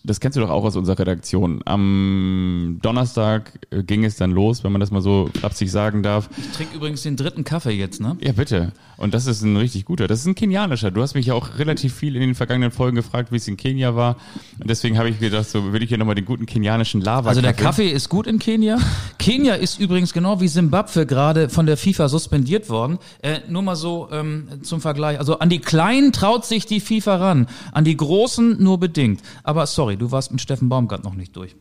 [0.09, 1.61] das kennst du doch auch aus unserer Redaktion.
[1.65, 6.31] Am Donnerstag äh, ging es dann los, wenn man das mal so flapsig sagen darf.
[6.37, 8.17] Ich trinke übrigens den dritten Kaffee jetzt, ne?
[8.21, 8.73] Ja, bitte.
[8.97, 10.09] Und das ist ein richtig guter.
[10.09, 10.91] Das ist ein kenianischer.
[10.91, 13.57] Du hast mich ja auch relativ viel in den vergangenen Folgen gefragt, wie es in
[13.57, 14.17] Kenia war.
[14.59, 17.29] Und deswegen habe ich gedacht, so will ich hier nochmal den guten kenianischen Lava.
[17.29, 18.79] Also der Kaffee ist gut in Kenia.
[19.19, 22.99] Kenia ist übrigens genau wie Simbabwe gerade von der FIFA suspendiert worden.
[23.23, 25.19] Äh, nur mal so ähm, zum Vergleich.
[25.19, 29.21] Also an die Kleinen traut sich die FIFA ran, an die Großen nur bedingt.
[29.45, 31.55] Aber sorry, du warst mit Steffen Baumgart noch nicht durch.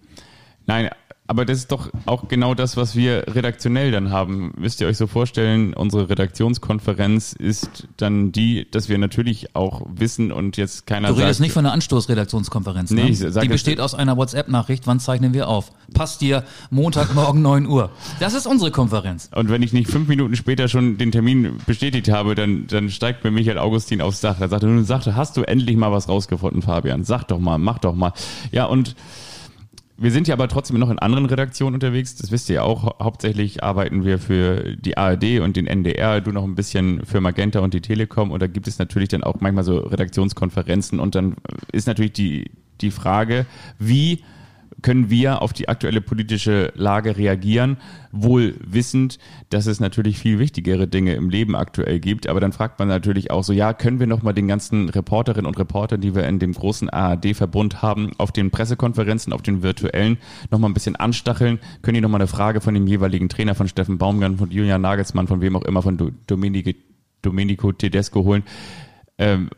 [0.68, 0.90] Nein,
[1.30, 4.54] aber das ist doch auch genau das, was wir redaktionell dann haben.
[4.58, 10.32] Müsst ihr euch so vorstellen, unsere Redaktionskonferenz ist dann die, dass wir natürlich auch wissen
[10.32, 13.04] und jetzt keiner Du redest sagt, nicht von einer Anstoßredaktionskonferenz, ne?
[13.04, 15.74] Nee, ich sag Die besteht aus einer WhatsApp-Nachricht, wann zeichnen wir auf?
[15.94, 17.92] Passt dir Montagmorgen 9 Uhr.
[18.22, 19.30] Das ist unsere Konferenz.
[19.36, 23.26] Und wenn ich nicht fünf Minuten später schon den Termin bestätigt habe, dann, dann steigt
[23.26, 24.40] mir Michael Augustin aufs Dach.
[24.40, 27.04] Er sagte, nun sagte, hast du endlich mal was rausgefunden, Fabian?
[27.04, 28.14] Sag doch mal, mach doch mal.
[28.54, 28.96] Ja, und
[29.98, 32.16] wir sind ja aber trotzdem noch in anderen Redaktionen unterwegs.
[32.16, 32.84] Das wisst ihr ja auch.
[32.84, 37.20] Hau- Hauptsächlich arbeiten wir für die ARD und den NDR, du noch ein bisschen für
[37.22, 38.32] Magenta und die Telekom.
[38.32, 41.00] Und da gibt es natürlich dann auch manchmal so Redaktionskonferenzen.
[41.00, 41.36] Und dann
[41.72, 43.46] ist natürlich die, die Frage,
[43.80, 44.24] wie
[44.82, 47.78] können wir auf die aktuelle politische Lage reagieren,
[48.12, 49.18] wohl wissend,
[49.50, 52.28] dass es natürlich viel wichtigere Dinge im Leben aktuell gibt.
[52.28, 55.58] Aber dann fragt man natürlich auch so, ja, können wir nochmal den ganzen Reporterinnen und
[55.58, 60.18] Reportern, die wir in dem großen ARD-Verbund haben, auf den Pressekonferenzen, auf den virtuellen,
[60.52, 61.60] nochmal ein bisschen anstacheln?
[61.82, 65.28] Können die nochmal eine Frage von dem jeweiligen Trainer, von Steffen Baumgart, von Julian Nagelsmann,
[65.28, 66.72] von wem auch immer, von Do- Domenico,
[67.24, 68.44] Domenico Tedesco holen?
[69.18, 69.50] Ähm,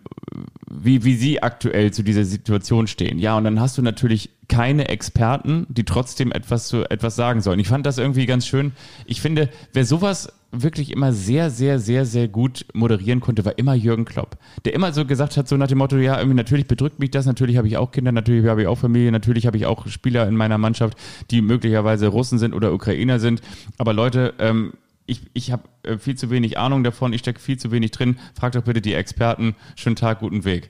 [0.69, 3.19] wie, wie sie aktuell zu dieser Situation stehen.
[3.19, 7.60] Ja, und dann hast du natürlich keine Experten, die trotzdem etwas zu etwas sagen sollen.
[7.60, 8.72] Ich fand das irgendwie ganz schön.
[9.06, 13.76] Ich finde, wer sowas wirklich immer sehr, sehr, sehr, sehr gut moderieren konnte, war immer
[13.76, 14.38] Jürgen Klopp.
[14.65, 17.26] Der immer so gesagt hat, so nach dem Motto, ja, irgendwie natürlich bedrückt mich das,
[17.26, 20.28] natürlich habe ich auch Kinder, natürlich habe ich auch Familie, natürlich habe ich auch Spieler
[20.28, 20.98] in meiner Mannschaft,
[21.30, 23.41] die möglicherweise Russen sind oder Ukrainer sind.
[23.78, 24.74] Aber Leute, ähm,
[25.10, 28.17] ich, ich habe äh, viel zu wenig Ahnung davon, ich stecke viel zu wenig drin.
[28.38, 29.56] Frag doch bitte die Experten.
[29.76, 30.69] Schönen Tag, guten Weg.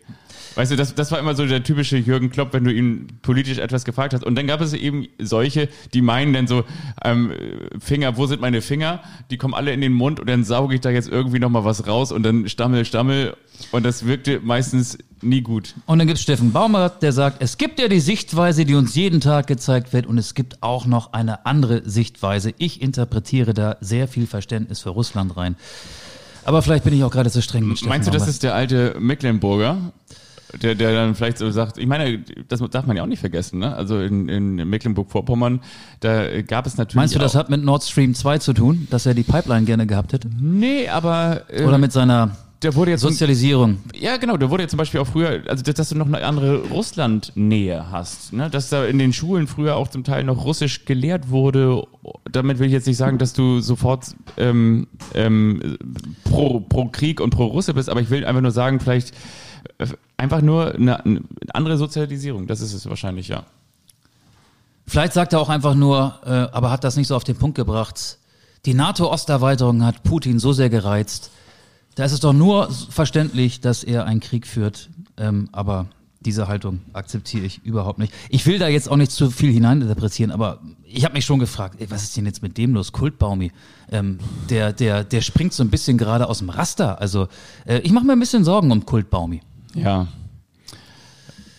[0.55, 3.59] Weißt du, das, das war immer so der typische Jürgen Klopp, wenn du ihn politisch
[3.59, 4.23] etwas gefragt hast.
[4.23, 6.63] Und dann gab es eben solche, die meinen dann so,
[7.03, 7.31] ähm,
[7.79, 9.03] Finger, wo sind meine Finger?
[9.29, 11.87] Die kommen alle in den Mund und dann sauge ich da jetzt irgendwie nochmal was
[11.87, 13.35] raus und dann stammel, stammel.
[13.71, 15.75] Und das wirkte meistens nie gut.
[15.85, 18.95] Und dann gibt es Steffen Baumgart, der sagt, es gibt ja die Sichtweise, die uns
[18.95, 22.53] jeden Tag gezeigt wird und es gibt auch noch eine andere Sichtweise.
[22.57, 25.55] Ich interpretiere da sehr viel Verständnis für Russland rein.
[26.45, 28.33] Aber vielleicht bin ich auch gerade zu streng mit Steffen Meinst du, das Baumgart.
[28.33, 29.77] ist der alte Mecklenburger?
[30.63, 33.59] Der, der dann vielleicht so sagt, ich meine, das darf man ja auch nicht vergessen,
[33.59, 33.75] ne?
[33.75, 35.59] Also in, in Mecklenburg-Vorpommern,
[35.99, 36.95] da gab es natürlich.
[36.95, 39.85] Meinst du, das hat mit Nord Stream 2 zu tun, dass er die Pipeline gerne
[39.85, 40.27] gehabt hätte?
[40.41, 41.43] Nee, aber.
[41.49, 43.01] äh, Oder mit seiner der wurde jetzt.
[43.01, 43.79] Sozialisierung?
[43.95, 46.23] ja, genau, der wurde ja zum Beispiel auch früher, also dass, dass du noch eine
[46.25, 48.49] andere Russland-Nähe hast, ne?
[48.49, 51.83] Dass da in den Schulen früher auch zum Teil noch Russisch gelehrt wurde.
[52.29, 55.77] Damit will ich jetzt nicht sagen, dass du sofort ähm, ähm,
[56.25, 59.13] pro, pro Krieg und pro Russe bist, aber ich will einfach nur sagen, vielleicht
[59.77, 61.21] äh, einfach nur eine, eine
[61.53, 62.47] andere Sozialisierung.
[62.47, 63.43] Das ist es wahrscheinlich, ja.
[64.85, 67.55] Vielleicht sagt er auch einfach nur, äh, aber hat das nicht so auf den Punkt
[67.55, 68.17] gebracht.
[68.65, 71.31] Die NATO-Osterweiterung hat Putin so sehr gereizt.
[71.95, 74.89] Da ist es doch nur verständlich, dass er einen Krieg führt.
[75.17, 75.87] Ähm, aber
[76.21, 78.13] diese Haltung akzeptiere ich überhaupt nicht.
[78.29, 81.75] Ich will da jetzt auch nicht zu viel hineininterpretieren, aber ich habe mich schon gefragt,
[81.79, 82.91] ey, was ist denn jetzt mit dem los?
[82.91, 83.51] Kultbaumi,
[83.91, 86.99] ähm, der, der, der springt so ein bisschen gerade aus dem Raster.
[86.99, 87.27] Also
[87.65, 89.41] äh, ich mache mir ein bisschen Sorgen um Kultbaumi.
[89.75, 90.07] Ja.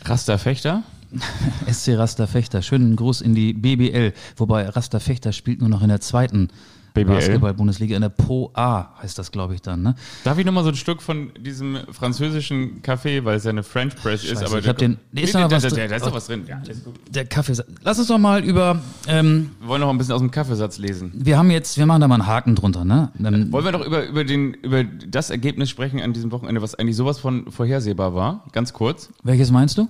[0.05, 0.83] Rasterfechter?
[1.71, 5.89] SC Raster Fechter, schönen Gruß in die BBL, wobei Raster Fechter spielt nur noch in
[5.89, 6.49] der zweiten?
[6.95, 9.83] Basketball-Bundesliga in der Po A heißt das, glaube ich, dann.
[9.83, 9.95] Ne?
[10.25, 13.97] Darf ich nochmal so ein Stück von diesem französischen Kaffee, weil es ja eine French
[13.97, 15.89] Press ist, Scheiße, aber ich hab den- nee, ist da noch da, was da, drin?
[15.91, 16.45] da ist doch was drin.
[16.49, 16.83] Ja, ist.
[17.09, 17.55] Der Kaffee.
[17.83, 18.81] Lass uns doch mal über.
[19.07, 21.13] Ähm, Wir wollen noch ein bisschen aus dem Kaffeesatz lesen.
[21.15, 23.11] wir haben jetzt, wir machen da mal einen Haken drunter, ne?
[23.19, 26.75] Ähm, Wollen wir doch über, über, den, über das Ergebnis sprechen an diesem Wochenende, was
[26.75, 28.45] eigentlich sowas von vorhersehbar war?
[28.53, 29.11] Ganz kurz.
[29.23, 29.89] welches meinst du?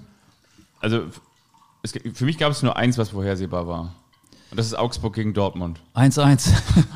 [0.81, 1.03] Also
[1.83, 3.95] es, für mich gab es nur eins, was vorhersehbar war.
[4.51, 5.81] Und das ist Augsburg gegen Dortmund.
[5.95, 6.51] 1-1.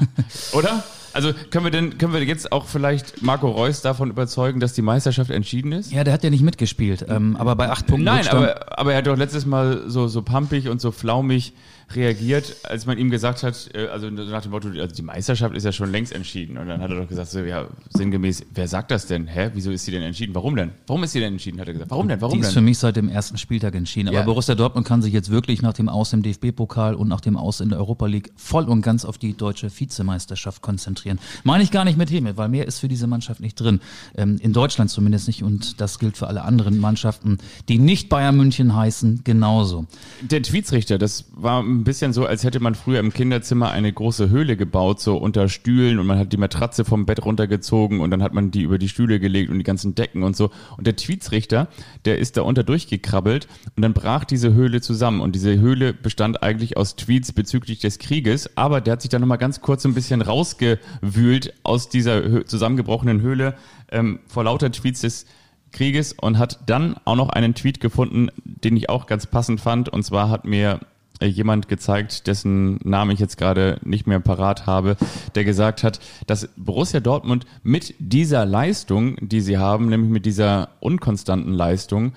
[0.53, 0.83] Oder?
[1.13, 4.83] Also können wir denn, können wir jetzt auch vielleicht Marco Reus davon überzeugen, dass die
[4.83, 5.93] Meisterschaft entschieden ist?
[5.93, 8.05] ja, der hat ja nicht mitgespielt, ähm, aber bei acht Punkten.
[8.05, 11.53] Nein, aber, aber er hat doch letztes Mal so, so pumpig und so flaumig
[11.95, 15.65] reagiert, als man ihm gesagt hat, äh, also nach dem Motto, also die Meisterschaft ist
[15.65, 16.59] ja schon längst entschieden.
[16.59, 19.27] Und dann hat er doch gesagt, so, ja, sinngemäß, wer sagt das denn?
[19.27, 19.51] Hä?
[19.55, 20.35] Wieso ist sie denn entschieden?
[20.35, 20.71] Warum denn?
[20.87, 21.61] Warum ist sie denn entschieden?
[21.61, 21.91] Hat er gesagt.
[21.91, 22.21] Warum denn?
[22.21, 22.65] Warum Die ist für denn?
[22.65, 24.09] mich seit dem ersten Spieltag entschieden.
[24.09, 24.25] Aber Ja.
[24.25, 27.61] Borussia Dortmund kann sich jetzt wirklich nach dem Aus im DFB-Pokal und nach dem Aus
[27.61, 31.19] in der Europa League voll und ganz auf die deutsche Vizemeisterschaft konzentrieren.
[31.45, 33.81] Meine ich gar nicht mit Heme, weil mehr ist für diese Mannschaft nicht drin.
[34.17, 35.43] Ähm, in Deutschland zumindest nicht.
[35.43, 39.87] Und das gilt für alle anderen Mannschaften, die nicht Bayern München heißen, genauso.
[40.23, 44.31] Der Tweetsrichter, das war ein bisschen so, als hätte man früher im Kinderzimmer eine große
[44.31, 48.23] Höhle gebaut, so unter Stühlen und man hat die Matratze vom Bett runtergezogen und dann
[48.23, 50.51] hat man die über die Stühle gelegt und die ganzen Decken und so.
[50.77, 51.67] Und der Tweetsrichter,
[52.05, 55.21] der ist da unter durchgekrabbelt und dann brach diese Höhle zusammen.
[55.21, 59.23] Und diese Höhle bestand eigentlich aus Tweets bezüglich des Krieges, aber der hat sich dann
[59.23, 63.55] nochmal ganz kurz ein bisschen rausgewühlt aus dieser zusammengebrochenen Höhle
[63.91, 65.27] ähm, vor lauter Tweets des
[65.75, 69.91] Krieges und hat dann auch noch einen Tweet gefunden, den ich auch ganz passend fand.
[69.91, 70.81] Und zwar hat mir
[71.23, 74.97] jemand gezeigt, dessen Namen ich jetzt gerade nicht mehr parat habe,
[75.35, 80.71] der gesagt hat, dass Borussia Dortmund mit dieser Leistung, die sie haben, nämlich mit dieser
[80.81, 82.13] unkonstanten Leistung,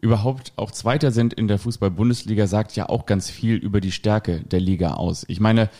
[0.00, 4.40] überhaupt auch Zweiter sind in der Fußball-Bundesliga, sagt ja auch ganz viel über die Stärke
[4.40, 5.24] der Liga aus.
[5.28, 5.70] Ich meine,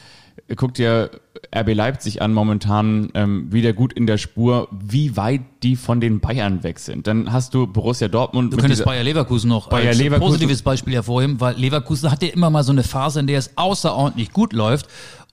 [0.56, 1.10] guckt dir
[1.54, 6.20] RB Leipzig an momentan ähm, wieder gut in der Spur, wie weit die von den
[6.20, 7.06] Bayern weg sind.
[7.06, 8.52] Dann hast du Borussia Dortmund.
[8.52, 12.28] Du könntest Bayer Leverkusen noch Bayer als Leverkusen- positives Beispiel hervorheben, weil Leverkusen hat ja
[12.28, 14.86] immer mal so eine Phase, in der es außerordentlich gut läuft.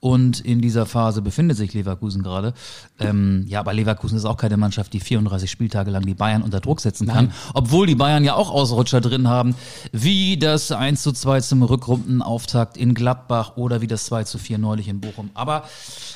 [0.04, 2.54] Und in dieser Phase befindet sich Leverkusen gerade.
[2.98, 6.58] Ähm, ja, aber Leverkusen ist auch keine Mannschaft, die 34 Spieltage lang die Bayern unter
[6.58, 7.30] Druck setzen kann.
[7.54, 9.54] Obwohl die Bayern ja auch Ausrutscher drin haben,
[9.92, 14.58] wie das 1 zu 2 zum Rückrundenauftakt in Gladbach oder wie das 2 zu 4
[14.58, 15.30] neulich in Bochum.
[15.34, 15.68] Aber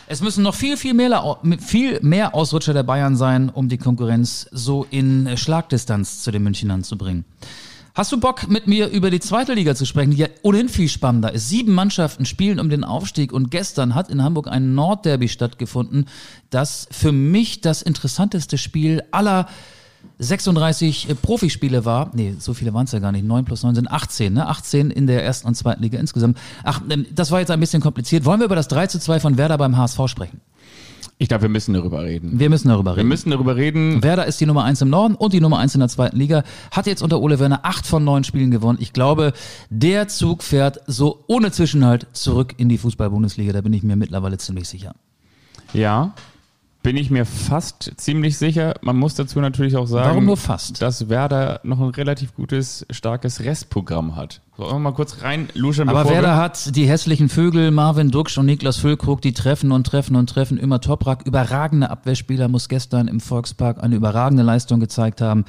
[0.09, 4.49] es müssen noch viel, viel mehr, viel mehr Ausrutscher der Bayern sein, um die Konkurrenz
[4.51, 7.25] so in Schlagdistanz zu den Münchnern zu bringen.
[7.97, 10.87] Hast du Bock, mit mir über die zweite Liga zu sprechen, die ja ohnehin viel
[10.87, 11.49] spannender ist?
[11.49, 16.07] Sieben Mannschaften spielen um den Aufstieg und gestern hat in Hamburg ein Nordderby stattgefunden,
[16.51, 19.49] das für mich das interessanteste Spiel aller
[20.19, 22.11] 36 Profispiele war.
[22.13, 23.25] Nee, so viele waren es ja gar nicht.
[23.25, 24.47] 9 plus 9 sind 18, ne?
[24.47, 26.37] 18 in der ersten und zweiten Liga insgesamt.
[26.65, 28.27] Ach, ähm, das war jetzt ein bisschen kompliziert.
[28.27, 30.43] Wollen wir über das 3 zu 2 von Werder beim HSV sprechen?
[31.19, 32.39] Ich glaube, wir müssen darüber reden.
[32.39, 33.09] Wir müssen darüber Wir reden.
[33.09, 34.03] müssen darüber reden.
[34.03, 36.43] Werder ist die Nummer eins im Norden und die Nummer eins in der zweiten Liga.
[36.71, 38.79] Hat jetzt unter Ole Werner acht von neun Spielen gewonnen.
[38.81, 39.33] Ich glaube,
[39.71, 43.53] der Zug fährt so ohne Zwischenhalt zurück in die Fußball-Bundesliga.
[43.53, 44.95] Da bin ich mir mittlerweile ziemlich sicher.
[45.73, 46.15] Ja,
[46.83, 48.75] bin ich mir fast ziemlich sicher.
[48.81, 50.81] Man muss dazu natürlich auch sagen, Warum nur fast?
[50.83, 54.41] dass Werder noch ein relativ gutes, starkes Restprogramm hat.
[54.59, 58.47] Sollen wir mal kurz rein luschern, Aber Werder hat die hässlichen Vögel, Marvin Duksch und
[58.47, 60.57] Niklas Füllkrug, die treffen und treffen und treffen.
[60.57, 65.45] Immer Toprak, überragende Abwehrspieler, muss gestern im Volkspark eine überragende Leistung gezeigt haben.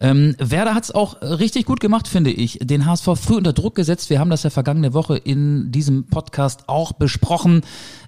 [0.00, 2.58] Ähm, Werder hat es auch richtig gut gemacht, finde ich.
[2.62, 4.08] Den HSV früh unter Druck gesetzt.
[4.08, 7.60] Wir haben das ja vergangene Woche in diesem Podcast auch besprochen.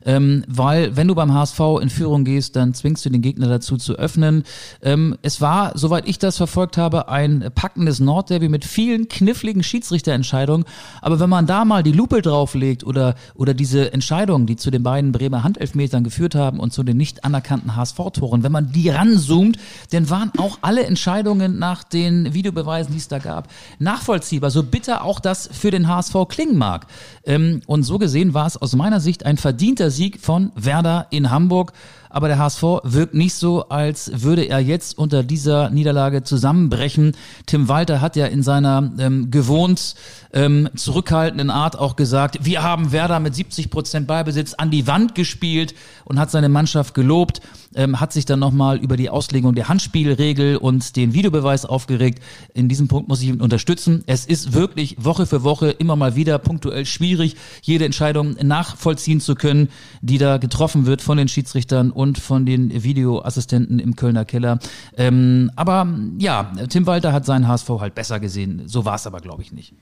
[0.07, 3.77] Ähm, weil wenn du beim HSV in Führung gehst, dann zwingst du den Gegner dazu
[3.77, 4.45] zu öffnen.
[4.81, 10.38] Ähm, es war, soweit ich das verfolgt habe, ein packendes Nordderby mit vielen kniffligen Schiedsrichterentscheidungen.
[10.47, 14.83] Aber wenn man da mal die Lupe drauflegt oder, oder diese Entscheidungen, die zu den
[14.83, 19.59] beiden Bremer Handelfmetern geführt haben und zu den nicht anerkannten HSV-Toren, wenn man die ranzoomt,
[19.91, 23.49] dann waren auch alle Entscheidungen nach den Videobeweisen, die es da gab,
[23.79, 24.51] nachvollziehbar.
[24.51, 26.87] So bitter auch das für den HSV klingen mag.
[27.25, 31.31] Ähm, und so gesehen war es aus meiner Sicht ein verdienter Sieg von Werder in
[31.31, 31.73] Hamburg.
[32.11, 37.17] Aber der HSV wirkt nicht so, als würde er jetzt unter dieser Niederlage zusammenbrechen.
[37.47, 39.95] Tim Walter hat ja in seiner ähm, gewohnt
[40.33, 45.15] ähm, zurückhaltenden Art auch gesagt, wir haben Werder mit 70 Prozent Ballbesitz an die Wand
[45.15, 47.41] gespielt und hat seine Mannschaft gelobt.
[47.79, 52.23] Ähm, hat sich dann nochmal über die Auslegung der Handspielregel und den Videobeweis aufgeregt.
[52.53, 54.03] In diesem Punkt muss ich ihn unterstützen.
[54.07, 59.37] Es ist wirklich Woche für Woche immer mal wieder punktuell schwierig, jede Entscheidung nachvollziehen zu
[59.37, 59.69] können,
[60.03, 64.59] die da getroffen wird von den Schiedsrichtern und von den Videoassistenten im Kölner Keller.
[64.97, 65.87] Ähm, aber
[66.19, 68.63] ja, Tim Walter hat seinen HSV halt besser gesehen.
[68.67, 69.73] So war es aber, glaube ich, nicht.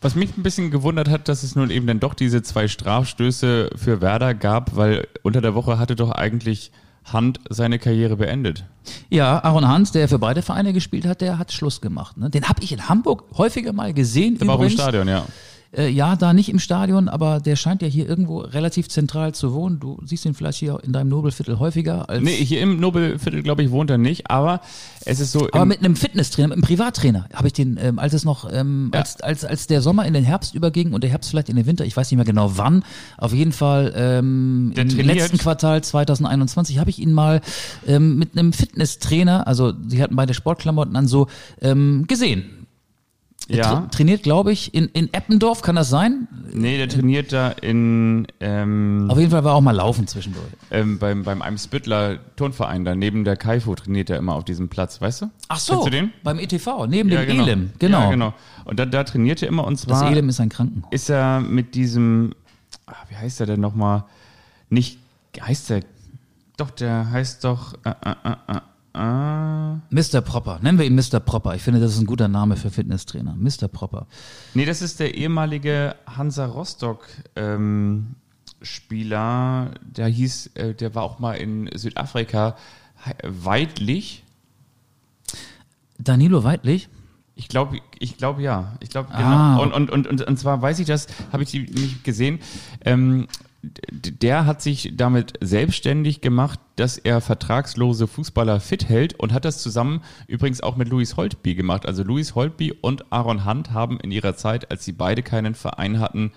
[0.00, 3.70] Was mich ein bisschen gewundert hat, dass es nun eben dann doch diese zwei Strafstöße
[3.76, 6.72] für Werder gab, weil unter der Woche hatte doch eigentlich
[7.04, 8.64] Hand seine Karriere beendet.
[9.10, 12.16] Ja, Aaron Hans, der für beide Vereine gespielt hat, der hat Schluss gemacht.
[12.16, 12.30] Ne?
[12.30, 14.38] Den habe ich in Hamburg häufiger mal gesehen.
[14.38, 15.26] Der war auch im Stadion, ja.
[15.74, 19.54] Äh, ja, da nicht im Stadion, aber der scheint ja hier irgendwo relativ zentral zu
[19.54, 19.80] wohnen.
[19.80, 22.22] Du siehst ihn vielleicht hier in deinem Nobelviertel häufiger als.
[22.22, 24.60] Nee, hier im Nobelviertel, glaube ich, wohnt er nicht, aber
[25.06, 25.48] es ist so.
[25.50, 28.90] Aber mit einem Fitnesstrainer, mit einem Privattrainer habe ich den, ähm, als es noch, ähm,
[28.92, 29.00] ja.
[29.00, 31.64] als, als, als der Sommer in den Herbst überging und der Herbst vielleicht in den
[31.64, 32.84] Winter, ich weiß nicht mehr genau wann,
[33.16, 37.40] auf jeden Fall ähm, im letzten Quartal 2021 habe ich ihn mal
[37.86, 41.28] ähm, mit einem Fitnesstrainer, also sie hatten beide Sportklamotten an, so
[41.62, 42.61] ähm, gesehen
[43.48, 43.62] ja.
[43.62, 46.28] Tra trainiert, glaube ich, in, in Eppendorf, kann das sein?
[46.52, 48.26] Nee, der trainiert da in.
[48.40, 50.46] Ähm, Auf jeden Fall war auch mal laufen zwischendurch.
[50.70, 55.00] Ähm, beim, beim Eimsbüttler Turnverein, da neben der Kaifu trainiert er immer auf diesem Platz,
[55.00, 55.30] weißt du?
[55.48, 56.12] Ach so, Kennst du den?
[56.22, 57.42] beim ETV, neben ja, dem genau.
[57.44, 58.00] Elem, genau.
[58.00, 58.34] Ja, genau.
[58.64, 60.00] Und da, da trainiert er immer und zwar.
[60.00, 60.92] Das Elem ist ein Krankenhaus.
[60.92, 62.34] Ist er mit diesem.
[62.86, 64.04] Ach, wie heißt er denn nochmal?
[64.70, 64.98] Nicht.
[65.40, 65.80] Heißt er.
[66.56, 67.74] Doch, der heißt doch.
[67.84, 68.60] Äh, äh, äh, äh
[68.94, 69.78] Ah.
[69.90, 70.20] Mr.
[70.20, 70.58] Propper.
[70.62, 71.20] Nennen wir ihn Mr.
[71.20, 71.54] Propper.
[71.54, 73.34] Ich finde, das ist ein guter Name für Fitnesstrainer.
[73.34, 73.68] Mr.
[73.68, 74.06] Propper.
[74.54, 78.14] Nee, das ist der ehemalige Hansa Rostock ähm,
[78.60, 79.70] Spieler.
[79.82, 82.56] Der hieß, äh, der war auch mal in Südafrika.
[83.22, 84.24] Weidlich.
[85.98, 86.88] Danilo Weidlich?
[87.34, 88.76] Ich glaube, ich glaube ja.
[88.80, 89.24] Ich glaube, genau.
[89.24, 89.56] Ah.
[89.56, 92.40] Und, und, und, und, und zwar weiß ich das, habe ich nicht gesehen.
[92.84, 93.26] Ähm,
[93.62, 99.62] der hat sich damit selbstständig gemacht, dass er vertragslose Fußballer fit hält und hat das
[99.62, 101.86] zusammen übrigens auch mit Louis Holtby gemacht.
[101.86, 106.00] Also Louis Holtby und Aaron Hunt haben in ihrer Zeit, als sie beide keinen Verein
[106.00, 106.32] hatten,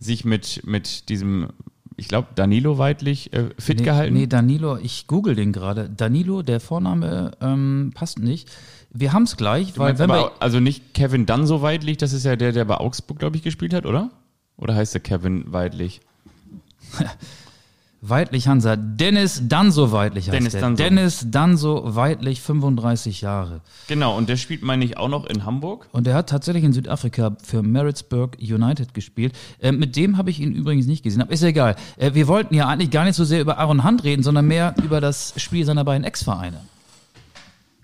[0.00, 1.50] sich mit, mit diesem,
[1.96, 4.14] ich glaube, Danilo Weidlich äh, fit nee, gehalten.
[4.14, 5.88] Nee, Danilo, ich google den gerade.
[5.88, 8.50] Danilo, der Vorname ähm, passt nicht.
[8.90, 10.32] Wir haben es gleich, weil wenn wir.
[10.40, 13.44] Also nicht Kevin Dunn so Weidlich, das ist ja der, der bei Augsburg, glaube ich,
[13.44, 14.10] gespielt hat, oder?
[14.56, 16.00] Oder heißt der Kevin Weidlich?
[18.06, 18.76] Weidlich Hansa.
[18.76, 20.60] Dennis Danso Weidlich heißt Dennis der.
[20.60, 20.82] Danso.
[20.82, 23.62] Dennis Danso Weidlich, 35 Jahre.
[23.88, 25.88] Genau, und der spielt, meine ich, auch noch in Hamburg.
[25.90, 29.32] Und er hat tatsächlich in Südafrika für Maritzburg United gespielt.
[29.58, 31.76] Äh, mit dem habe ich ihn übrigens nicht gesehen, aber ist ja egal.
[31.96, 34.74] Äh, wir wollten ja eigentlich gar nicht so sehr über Aaron Hunt reden, sondern mehr
[34.84, 36.60] über das Spiel seiner beiden Ex-Vereine.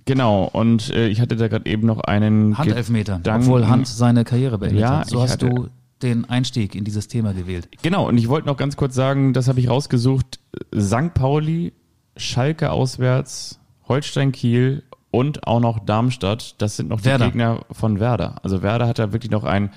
[0.05, 3.47] Genau, und äh, ich hatte da gerade eben noch einen Handelfmeter, Gedanken.
[3.47, 5.09] obwohl Hunt seine Karriere beendet Ja, hat.
[5.09, 5.69] So hast hatte- du
[6.03, 7.69] den Einstieg in dieses Thema gewählt.
[7.83, 10.41] Genau, und ich wollte noch ganz kurz sagen, das habe ich rausgesucht.
[10.77, 11.15] St.
[11.15, 11.73] Pauli,
[12.17, 16.55] Schalke auswärts, Holstein Kiel und auch noch Darmstadt.
[16.59, 17.27] Das sind noch die Werder.
[17.27, 18.37] Gegner von Werder.
[18.43, 19.71] Also Werder hat da wirklich noch ein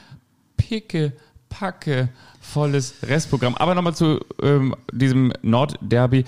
[0.58, 1.14] picke,
[1.50, 2.10] packe,
[2.40, 3.56] volles Restprogramm.
[3.56, 6.26] Aber nochmal zu ähm, diesem Nordderby.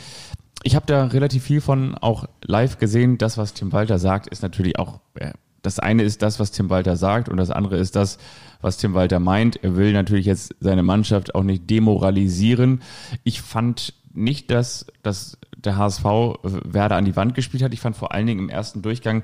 [0.64, 3.18] Ich habe da relativ viel von auch live gesehen.
[3.18, 6.70] Das, was Tim Walter sagt, ist natürlich auch, äh, das eine ist das, was Tim
[6.70, 8.18] Walter sagt und das andere ist das,
[8.66, 9.64] was Tim Walter meint.
[9.64, 12.82] Er will natürlich jetzt seine Mannschaft auch nicht demoralisieren.
[13.24, 16.04] Ich fand nicht, dass, dass der HSV
[16.44, 17.74] Werder an die Wand gespielt hat.
[17.74, 19.24] Ich fand vor allen Dingen im ersten Durchgang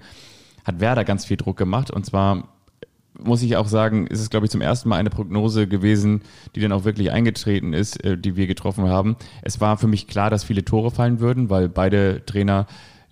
[0.64, 2.50] hat Werder ganz viel Druck gemacht und zwar
[3.20, 6.22] muss ich auch sagen, ist es, glaube ich, zum ersten Mal eine Prognose gewesen,
[6.56, 9.16] die dann auch wirklich eingetreten ist, äh, die wir getroffen haben.
[9.42, 12.68] Es war für mich klar, dass viele Tore fallen würden, weil beide Trainer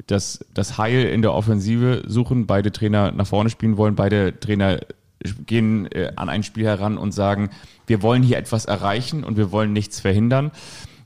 [0.08, 4.80] das, das Heil in der Offensive suchen, beide Trainer nach vorne spielen wollen, beide Trainer
[5.46, 7.50] gehen äh, an ein Spiel heran und sagen,
[7.88, 10.52] wir wollen hier etwas erreichen und wir wollen nichts verhindern.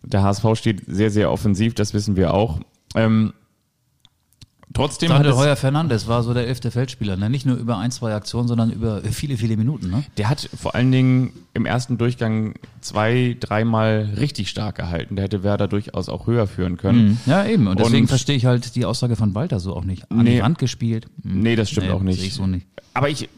[0.03, 2.59] Der HSV steht sehr, sehr offensiv, das wissen wir auch.
[2.95, 3.33] Ähm,
[4.73, 7.15] trotzdem hat Daniel es, Heuer Fernandes war so der elfte Feldspieler.
[7.15, 7.29] Ne?
[7.29, 9.89] Nicht nur über ein, zwei Aktionen, sondern über viele, viele Minuten.
[9.89, 10.03] Ne?
[10.17, 15.15] Der hat vor allen Dingen im ersten Durchgang zwei, dreimal richtig stark gehalten.
[15.15, 17.19] Der hätte Werder durchaus auch höher führen können.
[17.25, 17.67] Ja, eben.
[17.67, 20.09] Und desegen Und- verstehe ich halt die Aussage von Walter so auch nicht.
[20.11, 20.35] An Nee.
[20.37, 21.05] die Wand gespielt.
[21.23, 21.41] Hm.
[21.41, 22.19] Nee, das stimmt auch nicht.
[22.19, 22.67] Sehe ich so nicht.
[22.93, 23.29] Aber ich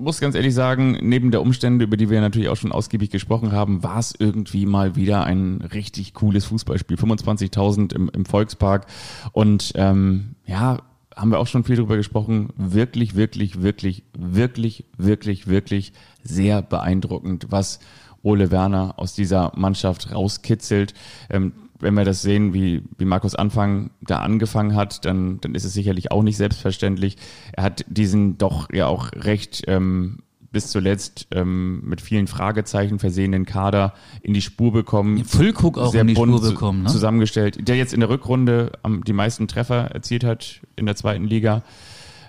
[0.00, 3.52] muss ganz ehrlich sagen, neben der Umstände, über die wir natürlich auch schon ausgiebig gesprochen
[3.52, 6.96] haben, war es irgendwie mal wieder ein richtig cooles Fußballspiel.
[6.96, 8.86] 25.000 im, im Volkspark
[9.32, 10.78] und ähm, ja,
[11.16, 12.50] haben wir auch schon viel drüber gesprochen.
[12.56, 17.80] Wirklich, wirklich, wirklich, wirklich, wirklich, wirklich sehr beeindruckend, was
[18.22, 20.94] Ole Werner aus dieser Mannschaft rauskitzelt.
[21.28, 25.64] Ähm, wenn wir das sehen, wie, wie Markus Anfang da angefangen hat, dann, dann ist
[25.64, 27.16] es sicherlich auch nicht selbstverständlich.
[27.52, 30.18] Er hat diesen doch ja auch recht ähm,
[30.52, 35.24] bis zuletzt ähm, mit vielen Fragezeichen versehenen Kader in die Spur bekommen.
[35.24, 36.88] Füllkrug auch Sehr in die bunt Spur bekommen, ne?
[36.88, 41.24] zusammengestellt, der jetzt in der Rückrunde am, die meisten Treffer erzielt hat in der zweiten
[41.24, 41.62] Liga.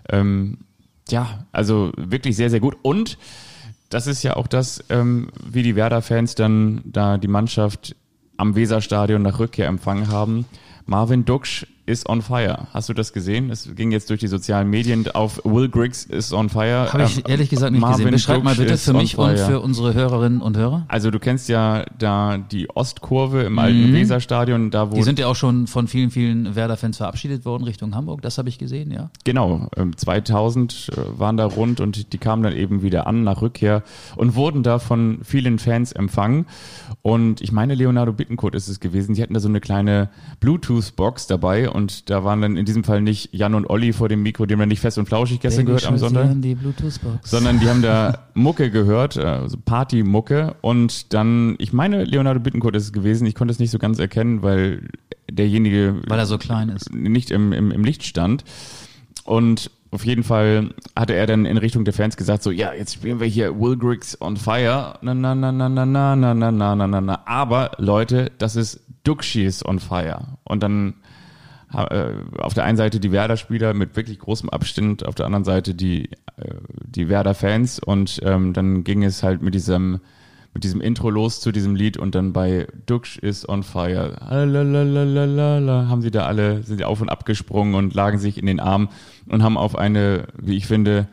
[0.10, 0.60] Ähm,
[1.10, 2.78] ja, also wirklich sehr, sehr gut.
[2.84, 3.18] Und
[3.90, 7.96] das ist ja auch das, ähm, wie die Werder-Fans dann da die Mannschaft
[8.42, 10.46] am Weserstadion nach Rückkehr empfangen haben.
[10.88, 12.68] Marvin Duksch ist on fire.
[12.74, 13.50] Hast du das gesehen?
[13.50, 16.92] Es ging jetzt durch die sozialen Medien auf Will Griggs is on fire.
[16.92, 18.12] Habe ich Ähm, ehrlich gesagt nicht Marvin gesehen.
[18.14, 20.86] Beschreib mal bitte für mich und für unsere Hörerinnen und Hörer.
[20.88, 25.00] Also du kennst ja da die Ostkurve im alten Weserstadion, da wo Mhm.
[25.02, 28.22] Die sind ja auch schon von vielen, vielen Werder-Fans verabschiedet worden Richtung Hamburg.
[28.22, 29.10] Das habe ich gesehen, ja.
[29.24, 33.42] Genau, ähm, 2000 äh, waren da rund und die kamen dann eben wieder an nach
[33.42, 33.84] Rückkehr
[34.16, 36.46] und wurden da von vielen Fans empfangen.
[37.02, 39.16] Und ich meine, Leonardo Bittencourt ist es gewesen.
[39.16, 43.02] Die hatten da so eine kleine Bluetooth-Box dabei und da waren dann in diesem Fall
[43.02, 45.66] nicht Jan und Olli vor dem Mikro, die haben dann nicht fest und flauschig gestern
[45.66, 46.30] gehört am Sonntag.
[46.42, 46.58] Die
[47.24, 52.84] sondern die haben da Mucke gehört, also Party-Mucke und dann, ich meine, Leonardo Bittencourt ist
[52.84, 54.90] es gewesen, ich konnte es nicht so ganz erkennen, weil
[55.30, 56.94] derjenige Weil er so klein ist.
[56.94, 58.44] nicht im, im, im Licht stand
[59.24, 62.94] und auf jeden Fall hatte er dann in Richtung der Fans gesagt, so, ja, jetzt
[62.94, 64.98] spielen wir hier Will Griggs on Fire.
[65.02, 67.20] Na, na, na, na, na, na, na, na, na, na, na, na.
[67.26, 70.38] Aber, Leute, das ist Duxis on Fire.
[70.46, 70.94] Und dann
[71.74, 76.10] auf der einen Seite die Werder-Spieler mit wirklich großem Abstand, auf der anderen Seite die,
[76.38, 76.56] äh,
[76.86, 80.00] die Werder-Fans und ähm, dann ging es halt mit diesem
[80.54, 85.88] mit diesem Intro los zu diesem Lied und dann bei Dux is on fire Lalalala,
[85.88, 88.60] haben sie da alle sind sie auf und ab gesprungen und lagen sich in den
[88.60, 88.90] Armen
[89.28, 91.08] und haben auf eine wie ich finde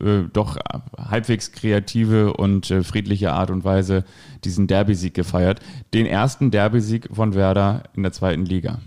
[0.00, 0.58] äh, doch
[0.98, 4.04] halbwegs kreative und äh, friedliche Art und Weise
[4.44, 5.60] diesen Derby-Sieg gefeiert.
[5.92, 8.80] Den ersten Derby-Sieg von Werder in der zweiten Liga.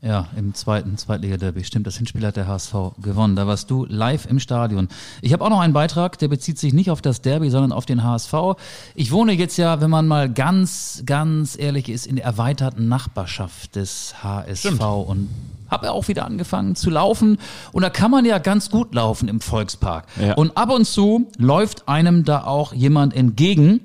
[0.00, 1.64] Ja, im zweiten Zweitliga-Derby.
[1.64, 2.72] Stimmt, das Hinspiel hat der HSV
[3.02, 3.34] gewonnen.
[3.34, 4.86] Da warst du live im Stadion.
[5.22, 7.84] Ich habe auch noch einen Beitrag, der bezieht sich nicht auf das Derby, sondern auf
[7.84, 8.32] den HSV.
[8.94, 13.74] Ich wohne jetzt ja, wenn man mal ganz, ganz ehrlich ist, in der erweiterten Nachbarschaft
[13.74, 15.30] des HSV und
[15.68, 17.36] habe ja auch wieder angefangen zu laufen.
[17.72, 20.06] Und da kann man ja ganz gut laufen im Volkspark.
[20.20, 20.34] Ja.
[20.34, 23.80] Und ab und zu läuft einem da auch jemand entgegen.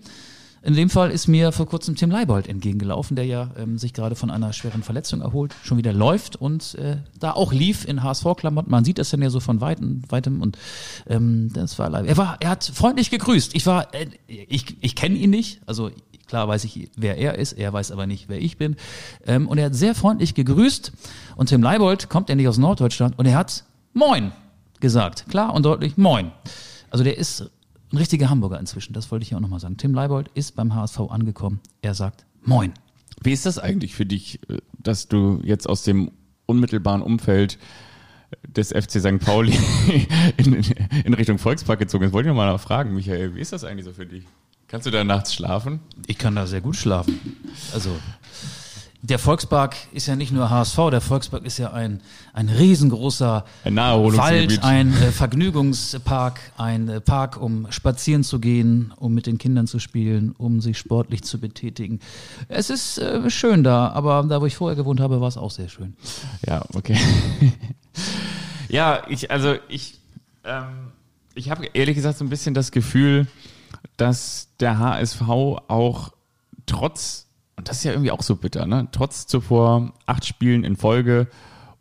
[0.65, 4.15] In dem Fall ist mir vor kurzem Tim Leibold entgegengelaufen, der ja ähm, sich gerade
[4.15, 8.71] von einer schweren Verletzung erholt, schon wieder läuft und äh, da auch lief in HSV-Klamotten.
[8.71, 10.57] Man sieht das dann ja so von weitem, weitem und
[11.05, 12.09] ähm, das war Leibold.
[12.09, 13.55] Er war, er hat freundlich gegrüßt.
[13.55, 15.91] Ich war, äh, ich, ich kenne ihn nicht, also
[16.27, 18.77] klar weiß ich, wer er ist, er weiß aber nicht, wer ich bin.
[19.25, 20.93] Ähm, und er hat sehr freundlich gegrüßt
[21.35, 24.31] und Tim Leibold kommt ja nicht aus Norddeutschland und er hat Moin
[24.79, 26.31] gesagt, klar und deutlich Moin.
[26.89, 27.49] Also der ist
[27.93, 29.77] ein richtiger Hamburger inzwischen, das wollte ich ja auch nochmal sagen.
[29.77, 31.59] Tim Leibold ist beim HSV angekommen.
[31.81, 32.73] Er sagt Moin.
[33.21, 36.11] Wie ist das eigentlich für dich, äh, dass du jetzt aus dem
[36.45, 37.57] unmittelbaren Umfeld
[38.47, 39.19] des FC St.
[39.19, 39.57] Pauli
[40.37, 40.55] in,
[41.05, 42.13] in Richtung Volkspark gezogen bist?
[42.13, 44.25] Wollte ich noch mal fragen, Michael, wie ist das eigentlich so für dich?
[44.67, 45.79] Kannst du da nachts schlafen?
[46.07, 47.19] Ich kann da sehr gut schlafen.
[47.73, 47.91] Also
[49.03, 51.99] der Volkspark ist ja nicht nur HSV, der Volkspark ist ja ein,
[52.31, 53.75] ein riesengroßer Ein.
[53.75, 59.67] Wald, ein äh, Vergnügungspark, ein äh, Park, um spazieren zu gehen, um mit den Kindern
[59.67, 61.99] zu spielen, um sich sportlich zu betätigen.
[62.47, 65.51] Es ist äh, schön da, aber da, wo ich vorher gewohnt habe, war es auch
[65.51, 65.97] sehr schön.
[66.47, 66.97] Ja, okay.
[68.69, 69.99] ja, ich, also ich,
[70.45, 70.93] ähm,
[71.35, 73.27] ich habe ehrlich gesagt so ein bisschen das Gefühl,
[73.97, 76.13] dass der HSV auch
[76.65, 77.22] trotz,
[77.55, 78.87] und das ist ja irgendwie auch so bitter, ne?
[78.91, 81.27] Trotz zuvor acht Spielen in Folge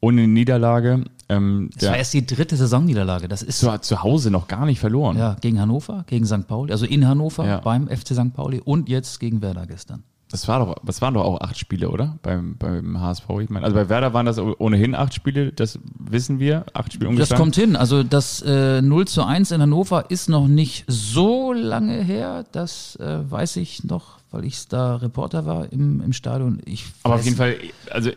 [0.01, 3.29] ohne Niederlage, ähm, Das war erst die dritte Saisonniederlage.
[3.29, 5.17] Das ist zu, zu Hause noch gar nicht verloren.
[5.17, 6.47] ja gegen Hannover, gegen St.
[6.49, 7.61] Pauli, also in Hannover Ja.
[7.61, 8.35] beim FC St.
[8.35, 10.03] Pauli und jetzt gegen Werder gestern.
[10.33, 12.19] Das war doch, das waren doch auch acht Spiele, oder?
[12.23, 13.27] Beim, beim HSV.
[13.43, 16.65] Ich meine, also bei Werder waren das ohnehin acht Spiele, das wissen wir.
[16.73, 17.41] Acht Spiele Das ungeschlagen.
[17.43, 17.77] kommt hin.
[17.77, 22.45] Also das äh, 0 zu 1 in Hannover ist noch nicht so lange her.
[22.51, 26.61] Das äh, weiß ich noch, weil ich da Reporter war im, im Stadion.
[26.65, 27.57] Ich Aber auf jeden Fall,
[27.91, 28.11] also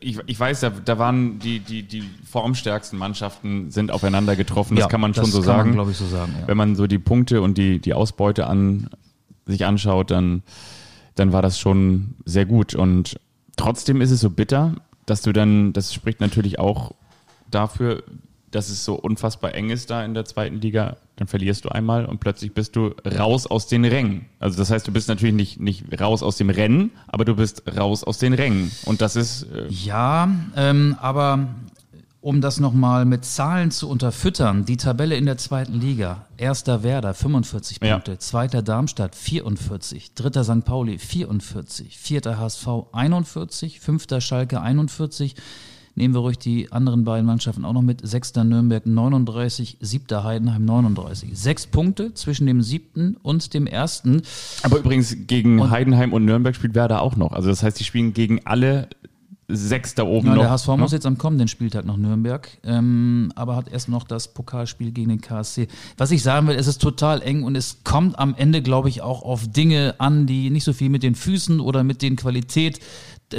[0.00, 4.84] ich, ich weiß, da, da waren die, die, die formstärksten Mannschaften sind aufeinander getroffen, das
[4.84, 5.68] Ja, kann man schon das so kann sagen.
[5.70, 6.34] Man, glaube ich, so sagen.
[6.40, 6.48] Ja.
[6.48, 8.90] Wenn man so die Punkte und die, die Ausbeute an
[9.46, 10.42] sich anschaut, dann,
[11.14, 12.74] dann war das schon sehr gut.
[12.74, 13.18] Und
[13.56, 14.74] trotzdem ist es so bitter,
[15.06, 16.92] dass du dann, das spricht natürlich auch
[17.50, 18.02] dafür,
[18.54, 22.06] dass es so unfassbar eng ist da in der zweiten Liga, dann verlierst du einmal
[22.06, 24.26] und plötzlich bist du raus aus den Rängen.
[24.38, 27.62] Also das heißt, du bist natürlich nicht, nicht raus aus dem Rennen, aber du bist
[27.76, 28.70] raus aus den Rängen.
[28.84, 31.48] Und das ist, äh, Ja, ähm, aber
[32.20, 36.24] um das nochmal mit Zahlen zu unterfüttern, die Tabelle in der zweiten Liga.
[36.38, 37.92] Erster Werder 45 Ja.
[37.96, 40.64] Punkte, zweiter Darmstadt 44, dritter St.
[40.64, 45.34] Pauli 44, vierter HSV 41, fünfter Schalke 41,
[45.96, 48.06] Nehmen wir ruhig die anderen beiden Mannschaften auch noch mit.
[48.06, 51.38] Sechster Nürnberg 39, siebter Heidenheim 39.
[51.38, 54.22] Sechs Punkte zwischen dem siebten und dem ersten.
[54.62, 57.32] Aber übrigens gegen Heidenheim und Nürnberg spielt Werder auch noch.
[57.32, 58.88] Also das heißt, die spielen gegen alle
[59.48, 60.42] sechs da oben Ja, noch.
[60.42, 60.76] der HSV ne?
[60.78, 65.10] muss jetzt am kommenden Spieltag nach Nürnberg, ähm, aber hat erst noch das Pokalspiel gegen
[65.10, 65.68] den KSC.
[65.96, 69.02] Was ich sagen will, es ist total eng und es kommt am Ende, glaube ich,
[69.02, 72.80] auch auf Dinge an, die nicht so viel mit den Füßen oder mit den Qualität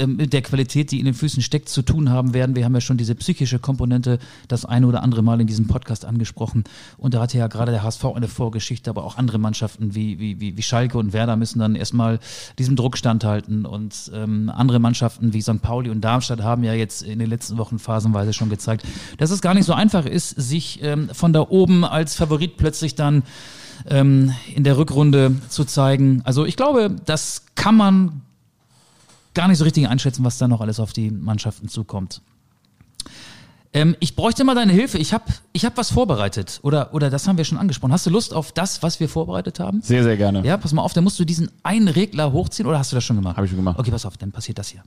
[0.06, 2.56] mit der Qualität, die in den Füßen steckt, zu tun haben werden.
[2.56, 4.18] Wir haben ja schon diese psychische Komponente
[4.48, 6.64] das eine oder andere Mal in diesem Podcast angesprochen.
[6.98, 10.40] Und da hatte ja gerade der HSV eine Vorgeschichte, aber auch andere Mannschaften wie, wie,
[10.40, 12.18] wie, wie Schalke und Werder müssen dann erstmal
[12.58, 13.64] diesem Druck standhalten.
[13.64, 15.62] Und ähm, andere Mannschaften wie St.
[15.62, 18.84] Pauli und Darmstadt haben ja jetzt in den letzten Wochen phasenweise schon gezeigt,
[19.18, 22.94] dass es gar nicht so einfach ist, sich ähm, von da oben als Favorit plötzlich
[22.94, 23.22] dann
[23.88, 26.22] ähm, in der Rückrunde zu zeigen.
[26.24, 28.22] Also ich glaube, das kann man
[29.36, 32.22] gar nicht so richtig einschätzen, was da noch alles auf die Mannschaften zukommt.
[33.72, 34.96] Ähm, ich bräuchte mal deine Hilfe.
[34.98, 36.60] Ich habe ich hab was vorbereitet.
[36.62, 37.92] Oder, oder das haben wir schon angesprochen.
[37.92, 39.82] Hast du Lust auf das, was wir vorbereitet haben?
[39.82, 40.42] Sehr, sehr gerne.
[40.44, 43.04] Ja, pass mal auf, dann musst du diesen einen Regler hochziehen oder hast du das
[43.04, 43.36] schon gemacht?
[43.36, 43.78] Hab ich schon gemacht.
[43.78, 44.82] Okay, pass auf, dann passiert das hier.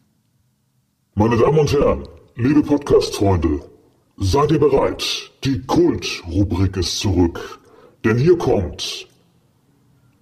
[1.14, 3.62] Meine Damen und Herren, liebe Podcast-Freunde,
[4.18, 5.04] seid ihr bereit?
[5.43, 7.60] Die Kult-Rubrik ist zurück.
[8.04, 9.08] Denn hier kommt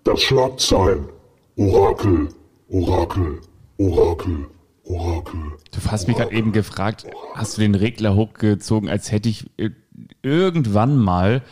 [0.03, 1.07] das Schlagzeilen.
[1.55, 2.29] Orakel,
[2.69, 3.39] Orakel,
[3.77, 4.47] Orakel,
[4.85, 5.39] Orakel.
[5.71, 7.05] Du hast mich gerade eben gefragt,
[7.35, 9.45] hast du den Regler hochgezogen, als hätte ich
[10.23, 11.43] irgendwann mal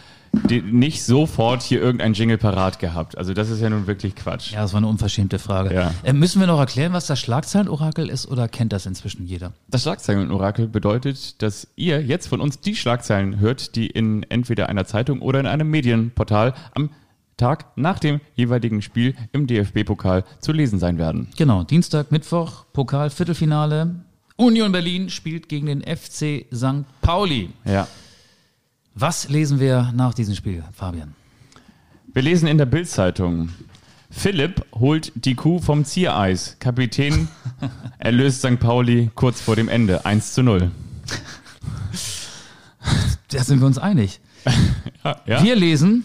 [0.49, 3.17] nicht sofort hier irgendein Jingle parat gehabt.
[3.17, 4.51] Also das ist ja nun wirklich Quatsch.
[4.51, 5.73] Ja, das war eine unverschämte Frage.
[5.73, 5.93] Ja.
[6.03, 9.53] Äh, müssen wir noch erklären, was das Schlagzeilenorakel ist oder kennt das inzwischen jeder?
[9.69, 14.85] Das Schlagzeilenorakel bedeutet, dass ihr jetzt von uns die Schlagzeilen hört, die in entweder einer
[14.85, 16.89] Zeitung oder in einem Medienportal am
[17.37, 21.27] Tag nach dem jeweiligen Spiel im DFB-Pokal zu lesen sein werden.
[21.37, 23.95] Genau, Dienstag, Mittwoch, Pokal, Viertelfinale.
[24.37, 26.85] Union Berlin spielt gegen den FC St.
[27.01, 27.49] Pauli.
[27.65, 27.87] Ja.
[28.93, 31.13] Was lesen wir nach diesem Spiel, Fabian?
[32.13, 33.49] Wir lesen in der Bild-Zeitung.
[34.09, 36.55] Philipp holt die Kuh vom Ziereis.
[36.59, 37.27] Kapitän
[37.97, 38.59] erlöst St.
[38.59, 40.05] Pauli kurz vor dem Ende.
[40.05, 40.71] 1 zu 0.
[43.29, 44.19] Da sind wir uns einig.
[45.03, 45.43] Ja, ja?
[45.43, 46.03] Wir lesen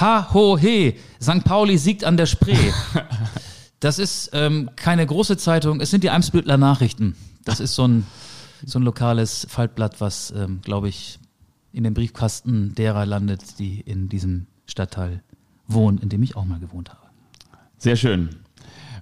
[0.00, 1.44] Ha, ho, he, St.
[1.44, 2.56] Pauli siegt an der Spree.
[3.80, 7.14] Das ist ähm, keine große Zeitung, es sind die Eimsbüttler Nachrichten.
[7.44, 8.06] Das ist so ein,
[8.64, 11.18] so ein lokales Faltblatt, was, ähm, glaube ich,
[11.74, 15.22] in dem Briefkasten derer landet, die in diesem Stadtteil
[15.68, 17.02] wohnen, in dem ich auch mal gewohnt habe.
[17.76, 18.30] Sehr schön.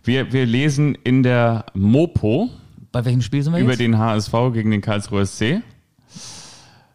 [0.03, 2.51] Wir, wir lesen in der Mopo
[2.91, 3.81] Bei welchem Spiel sind wir über jetzt?
[3.81, 5.63] den HSV gegen den Karlsruher SC.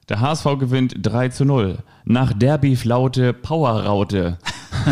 [0.09, 1.77] Der HSV gewinnt 3 zu 0.
[2.03, 4.39] Nach Derby-Flaute Powerraute.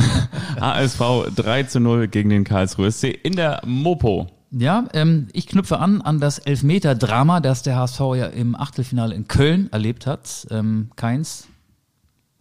[0.61, 1.01] HSV
[1.35, 4.27] 3 zu 0 gegen den Karlsruher SC in der Mopo.
[4.51, 9.27] Ja, ähm, ich knüpfe an an das Elfmeter-Drama, das der HSV ja im Achtelfinale in
[9.27, 10.47] Köln erlebt hat.
[10.51, 11.47] Ähm, Keins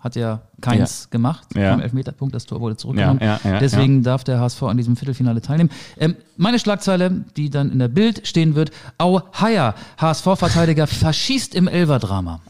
[0.07, 1.73] hat ja Keins gemacht Ja.
[1.73, 3.21] beim Elfmeterpunkt, das Tor wurde zurückgenommen.
[3.21, 5.71] Ja, ja, ja, Deswegen darf der HSV an diesem Viertelfinale teilnehmen.
[5.99, 11.69] Ähm, meine Schlagzeile, die dann in der Bild stehen wird, Au Haier, HSV-Verteidiger verschießt im
[11.69, 12.41] Elverdrama.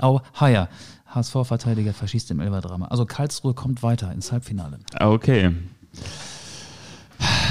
[0.00, 0.68] Au Haier,
[1.08, 2.86] HSV-Verteidiger verschießt im Elverdrama.
[2.86, 4.78] Also Karlsruhe kommt weiter ins Halbfinale.
[4.98, 5.50] Okay.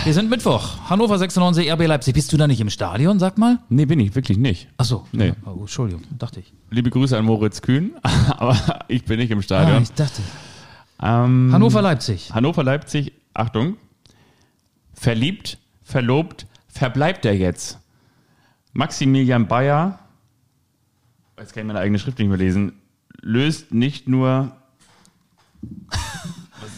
[0.04, 2.16] Wir sind Mittwoch, Hannover 96, RB Leipzig.
[2.16, 3.60] Bist du da nicht im Stadion, sag mal?
[3.70, 4.68] Nee, bin ich wirklich nicht.
[4.78, 5.06] Ach so.
[5.12, 5.34] Nee.
[5.46, 6.52] Oh, Entschuldigung, dachte ich.
[6.72, 7.92] Liebe Grüße an Moritz Kühn,
[8.38, 9.84] aber ich bin nicht im Ah, Stadion.
[9.84, 10.22] ich dachte.
[11.04, 12.34] ähm, Hannover Leipzig.
[12.34, 13.78] Hannover Leipzig, Achtung.
[14.94, 17.78] Verliebt, verlobt, verbleibt er jetzt.
[18.74, 20.00] Maximilian Bayer,
[21.38, 22.74] jetzt kann ich meine eigene Schrift nicht mehr lesen,
[23.22, 24.52] löst nicht nur.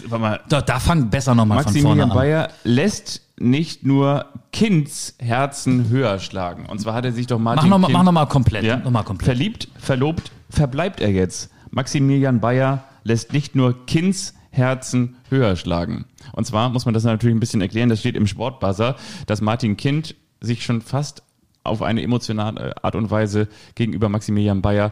[0.08, 0.40] Warte mal.
[0.50, 2.16] Da, da fang besser nochmal von vorne Maximilian an.
[2.18, 6.66] Bayer lässt nicht nur Kindsherzen höher schlagen.
[6.66, 8.64] Und zwar hat er sich doch Martin Mach nochmal Kind- mach noch mal komplett.
[8.64, 8.78] ja.
[8.78, 9.26] Noch mal komplett.
[9.26, 11.50] Verliebt, verlobt, verbleibt er jetzt.
[11.72, 16.06] Maximilian Bayer lässt nicht nur Kindsherzen höher schlagen.
[16.34, 18.96] Und zwar muss man das natürlich ein bisschen erklären, das steht im Sportbuzzer,
[19.26, 21.24] dass Martin Kind sich schon fast
[21.64, 24.92] auf eine emotionale Art und Weise gegenüber Maximilian Bayer äh,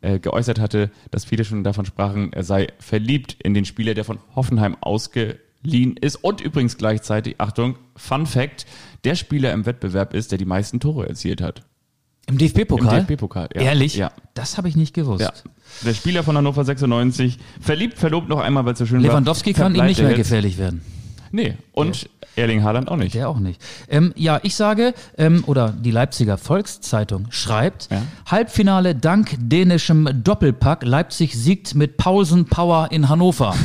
[0.00, 4.18] geäußert hatte, dass viele schon davon sprachen, er sei verliebt in den Spieler, der von
[4.34, 6.16] Hoffenheim ausgeliehen ist.
[6.16, 8.66] Und übrigens gleichzeitig, Achtung, Fun Fact,
[9.04, 11.62] der Spieler im Wettbewerb ist, der die meisten Tore erzielt hat.
[12.26, 13.00] Im DFB-Pokal?
[13.00, 13.62] Im DFB-Pokal, ja.
[13.62, 13.96] Ehrlich?
[13.96, 14.12] Ja.
[14.34, 15.20] Das habe ich nicht gewusst.
[15.20, 15.32] Ja.
[15.84, 19.64] Der Spieler von Hannover 96, verliebt, verlobt noch einmal, weil es so schön Lewandowski war.
[19.64, 20.18] kann ihm nicht mehr jetzt.
[20.18, 20.80] gefährlich werden.
[21.32, 23.14] Nee, und Erling Haaland auch nicht.
[23.14, 23.60] Der auch nicht.
[23.88, 28.02] Ähm, ja, ich sage, ähm, oder die Leipziger Volkszeitung schreibt, Ja.
[28.26, 30.84] Halbfinale dank dänischem Doppelpack.
[30.84, 33.54] Leipzig siegt mit Pausen Power in Hannover.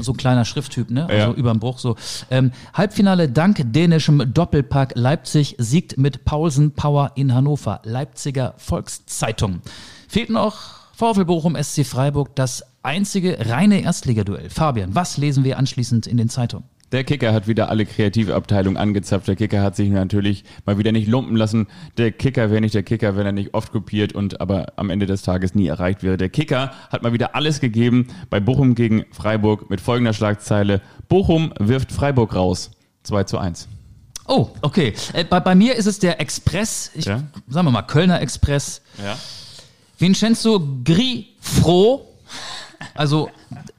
[0.00, 1.06] So ein kleiner Schrifttyp, ne?
[1.08, 1.32] Also Ja.
[1.32, 1.96] überm Bruch so.
[2.30, 4.92] Ähm, Halbfinale dank dänischem Doppelpack.
[4.96, 7.80] Leipzig siegt mit Paulsen Power in Hannover.
[7.84, 9.60] Leipziger Volkszeitung.
[10.08, 14.48] Fehlt noch VfL Bochum, SC Freiburg, das einzige reine Erstligaduell.
[14.50, 16.66] Fabian, was lesen wir anschließend in den Zeitungen?
[16.92, 19.26] Der Kicker hat wieder alle Kreativabteilungen angezapft.
[19.26, 21.66] Der Kicker hat sich natürlich mal wieder nicht lumpen lassen.
[21.98, 25.06] Der Kicker wäre nicht der Kicker, wenn er nicht oft kopiert und aber am Ende
[25.06, 26.16] des Tages nie erreicht wäre.
[26.16, 30.80] Der Kicker hat mal wieder alles gegeben bei Bochum gegen Freiburg mit folgender Schlagzeile.
[31.08, 32.70] Bochum wirft Freiburg raus.
[33.02, 33.66] 2 zu 1.
[34.28, 34.94] Oh, okay.
[35.12, 37.22] Äh, bei, bei mir ist es der Express, ich, Ja.
[37.48, 38.80] sagen wir mal Kölner Express.
[39.04, 39.16] Ja.
[39.98, 42.06] Vincenzo Grifro,
[42.94, 43.30] also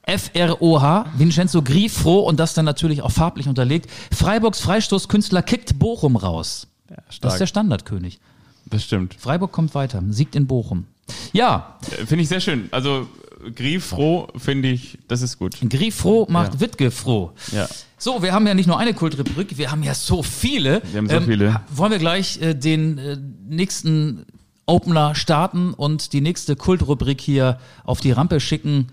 [0.08, 3.90] F-R-O-H, Vincenzo Grifro und das dann natürlich auch farblich unterlegt.
[4.14, 6.68] Freiburgs Freistoßkünstler kickt Bochum raus.
[6.88, 7.34] Das stark.
[7.34, 8.20] ist der Standardkönig.
[8.66, 9.16] Das stimmt.
[9.20, 10.86] Freiburg kommt weiter, siegt in Bochum.
[11.34, 12.70] Ja, Äh, Finde ich sehr schön.
[12.72, 13.08] Also
[13.56, 15.58] Grief froh finde ich, das ist gut.
[15.70, 16.60] Grifro macht Ja.
[16.62, 17.32] Wittge froh.
[17.52, 17.68] Ja.
[17.98, 20.82] So, wir haben ja nicht nur eine Kultrubrik, wir haben ja so viele.
[20.92, 21.62] Wir haben so viele.
[21.70, 24.26] Wollen wir gleich äh, den äh, nächsten
[24.66, 28.88] Opener starten und die nächste Kultrubrik hier auf die Rampe schicken?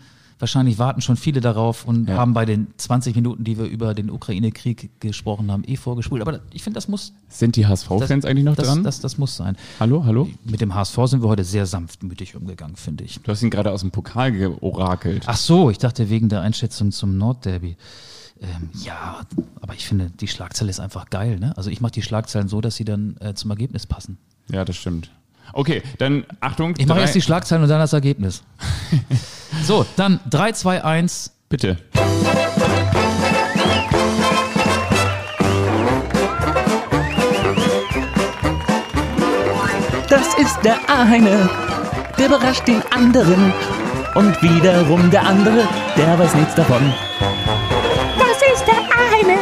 [0.44, 2.16] Wahrscheinlich warten schon viele darauf und Ja.
[2.18, 6.20] haben bei den 20 Minuten, die wir über den Ukraine-Krieg gesprochen haben, eh vorgespult.
[6.20, 8.84] Aber ich finde, das muss, Sind die HSV-Fans eigentlich noch das, dran?
[8.84, 9.56] das, das muss sein.
[9.80, 10.28] hallo, hallo?
[10.44, 13.20] Mit dem HSV sind wir heute sehr sanftmütig umgegangen, finde ich.
[13.20, 15.22] Du hast ihn gerade aus dem Pokal georakelt.
[15.24, 17.78] Ach so, ich dachte wegen der Einschätzung zum Nordderby.
[18.42, 19.20] Ähm, ja,
[19.62, 21.38] aber ich finde, die Schlagzeile ist einfach geil.
[21.38, 21.56] Ne?
[21.56, 24.18] Also ich mache die Schlagzeilen so, dass sie dann äh, zum Ergebnis passen.
[24.50, 25.10] Ja, das stimmt.
[25.56, 26.74] Okay, dann Achtung.
[26.78, 28.42] Ich mache erst die Schlagzeilen und dann das Ergebnis.
[29.62, 31.30] so, dann 3, 2, 1.
[31.48, 31.78] Bitte.
[40.10, 41.48] Das ist der eine,
[42.18, 43.52] der überrascht den anderen.
[44.16, 46.92] Und wiederum der andere, der weiß nichts davon.
[48.18, 49.38] Das ist der eine,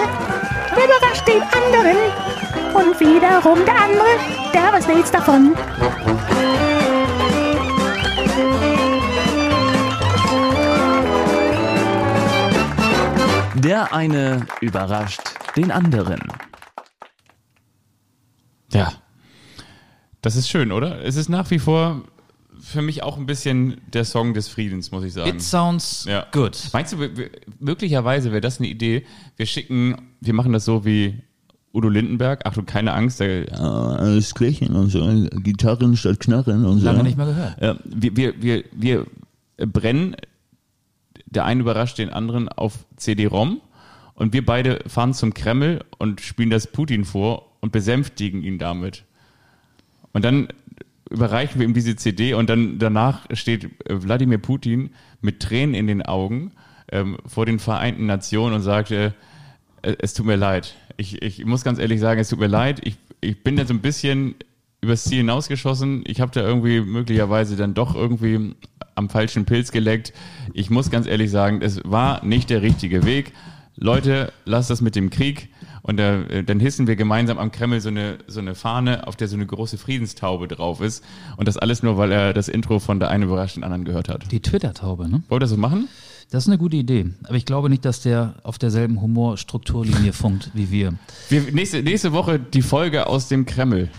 [0.76, 2.31] der überrascht den anderen.
[2.74, 5.54] Und wiederum der andere, der weiß nichts davon.
[13.54, 15.20] Der eine überrascht
[15.56, 16.20] den anderen.
[18.72, 18.92] Ja.
[20.22, 21.04] Das ist schön, oder?
[21.04, 22.02] Es ist nach wie vor
[22.60, 25.28] für mich auch ein bisschen der Song des Friedens, muss ich sagen.
[25.30, 26.26] It sounds Ja.
[26.32, 26.56] good.
[26.72, 27.08] Meinst du,
[27.58, 29.04] möglicherweise wäre das eine Idee?
[29.36, 31.22] Wir schicken, wir machen das so wie
[31.72, 32.44] Udo Lindenberg.
[32.46, 33.20] Achtung, keine Angst.
[33.20, 35.00] Der, Ja, alles Klärchen und so,
[35.42, 36.86] Gitarren statt Knarren und so.
[36.86, 37.62] Lange nicht mehr gehört.
[37.62, 39.06] äh, wir, wir, wir, wir
[39.56, 40.16] brennen
[41.32, 43.60] der eine überrascht den anderen auf CD-ROM
[44.14, 49.04] und wir beide fahren zum Kreml und spielen das Putin vor und besänftigen ihn damit.
[50.12, 50.48] Und dann
[51.08, 55.86] überreichen wir ihm diese CD und dann danach steht äh, Wladimir Putin mit Tränen in
[55.86, 56.52] den Augen
[56.90, 59.12] ähm, vor den Vereinten Nationen und sagt, äh,
[59.82, 60.74] äh, es tut mir leid.
[60.96, 62.80] Ich, ich muss ganz ehrlich sagen, es tut mir leid.
[62.84, 64.34] Ich, ich bin da so ein bisschen
[64.80, 66.02] übers Ziel hinausgeschossen.
[66.06, 68.54] Ich habe da irgendwie möglicherweise dann doch irgendwie
[68.94, 70.12] am falschen Pilz geleckt.
[70.52, 73.32] Ich muss ganz ehrlich sagen, es war nicht der richtige Weg.
[73.76, 75.48] Leute, lasst das mit dem Krieg.
[75.82, 79.28] Und äh, dann hissen wir gemeinsam am Kreml so eine, so eine Fahne, auf der
[79.28, 81.04] so eine große Friedenstaube drauf ist.
[81.36, 84.08] Und das alles nur, weil er das Intro von der eine überrascht den anderen gehört
[84.08, 84.30] hat.
[84.30, 85.22] Die Twitter-Taube, ne?
[85.28, 85.88] Wollt ihr das so machen?
[86.32, 87.10] Das ist eine gute Idee.
[87.24, 90.94] Aber ich glaube nicht, dass der auf derselben Humorstrukturlinie funkt wie wir.
[91.28, 93.90] Wir, nächste, nächste Woche die Folge aus dem Kreml.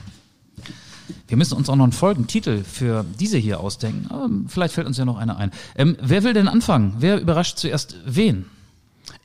[1.28, 4.08] Wir müssen uns auch noch einen Folgentitel für diese hier ausdenken.
[4.10, 5.52] Aber vielleicht fällt uns ja noch einer ein.
[5.76, 6.96] Ähm, wer will denn anfangen?
[6.98, 8.46] Wer überrascht zuerst wen?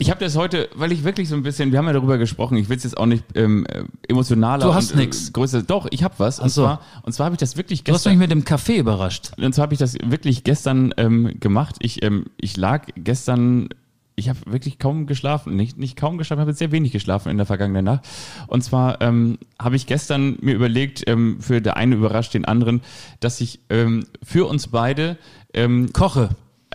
[0.01, 2.57] Ich habe das heute, weil ich wirklich so ein bisschen, wir haben ja darüber gesprochen,
[2.57, 5.32] ich will es jetzt auch nicht ähm, äh, emotionaler Du hast äh, nix.
[5.32, 5.62] größer.
[5.64, 6.38] Doch, ich habe was.
[6.38, 6.62] Und so.
[6.62, 8.18] zwar, und zwar habe ich das wirklich Du hast mich gestern.
[8.20, 9.32] mit dem Kaffee überrascht.
[9.36, 11.76] Und zwar habe ich das wirklich gestern ähm, gemacht.
[11.80, 13.70] Ich, ähm, ich lag gestern,
[14.14, 17.46] ich habe wirklich kaum geschlafen, nicht, nicht kaum geschlafen, habe sehr wenig geschlafen in der
[17.46, 18.07] vergangenen Nacht.
[18.46, 22.82] Und zwar ähm, habe ich gestern mir überlegt, ähm, für der eine überrascht den anderen,
[23.18, 25.18] dass ich ähm, für uns beide
[25.55, 26.28] ähm, Koche.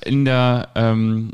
[0.06, 1.32] in der ähm,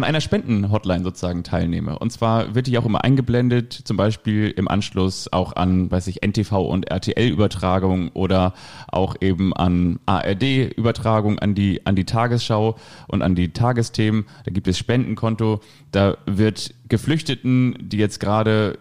[0.00, 1.98] an einer Spenden-Hotline sozusagen teilnehme.
[1.98, 6.22] Und zwar wird die auch immer eingeblendet, zum Beispiel im Anschluss auch an, weiß ich,
[6.26, 8.54] NTV und RTL-Übertragung oder
[8.88, 12.76] auch eben an ARD-Übertragung, an die, an die Tagesschau
[13.08, 14.24] und an die Tagesthemen.
[14.44, 15.60] Da gibt es Spendenkonto.
[15.92, 18.78] Da wird Geflüchteten, die jetzt gerade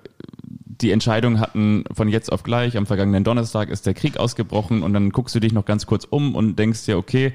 [0.82, 4.94] die Entscheidung hatten, von jetzt auf gleich, am vergangenen Donnerstag ist der Krieg ausgebrochen und
[4.94, 7.34] dann guckst du dich noch ganz kurz um und denkst dir, okay,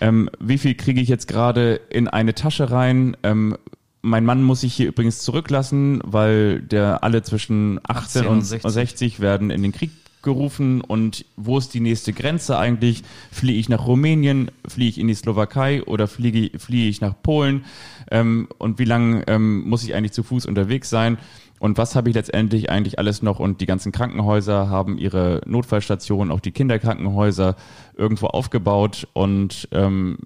[0.00, 3.16] ähm, wie viel kriege ich jetzt gerade in eine Tasche rein?
[3.22, 3.56] Ähm,
[4.02, 8.42] mein Mann muss sich hier übrigens zurücklassen, weil der alle zwischen 18, 18 und und
[8.42, 8.72] 60.
[8.72, 9.90] 60 werden in den Krieg
[10.22, 13.02] gerufen und wo ist die nächste Grenze eigentlich?
[13.30, 17.64] Fliege ich nach Rumänien, fliege ich in die Slowakei oder fliege, fliehe ich nach Polen?
[18.10, 21.18] Ähm, und wie lange ähm, muss ich eigentlich zu Fuß unterwegs sein?
[21.58, 23.38] Und was habe ich letztendlich eigentlich alles noch?
[23.38, 27.56] Und die ganzen Krankenhäuser haben ihre Notfallstationen, auch die Kinderkrankenhäuser
[27.96, 30.18] irgendwo aufgebaut und ähm,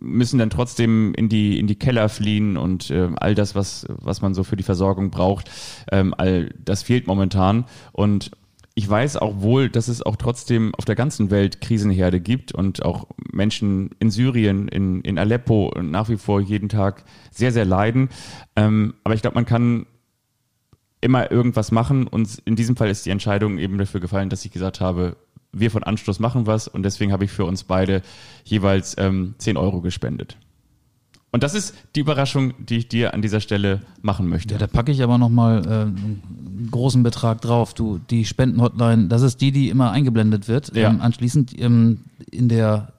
[0.00, 4.22] müssen dann trotzdem in die in die Keller fliehen und äh, all das, was was
[4.22, 5.50] man so für die Versorgung braucht,
[5.92, 8.30] ähm, all das fehlt momentan und
[8.74, 12.82] ich weiß auch wohl, dass es auch trotzdem auf der ganzen Welt Krisenherde gibt und
[12.82, 18.08] auch Menschen in Syrien, in, in Aleppo nach wie vor jeden Tag sehr, sehr leiden.
[18.56, 19.86] Ähm, aber ich glaube, man kann
[21.00, 24.50] immer irgendwas machen und in diesem Fall ist die Entscheidung eben dafür gefallen, dass ich
[24.50, 25.16] gesagt habe,
[25.52, 28.02] wir von Anstoß machen was und deswegen habe ich für uns beide
[28.44, 30.36] jeweils ähm, 10 Euro gespendet.
[31.32, 34.54] Und das ist die Überraschung, die ich dir an dieser Stelle machen möchte.
[34.54, 37.72] Ja, da packe ich aber nochmal äh, einen großen Betrag drauf.
[37.72, 40.74] Du, die Spendenhotline, das ist die, die immer eingeblendet wird.
[40.74, 40.90] Ja.
[40.90, 42.92] Ähm, anschließend ähm, in der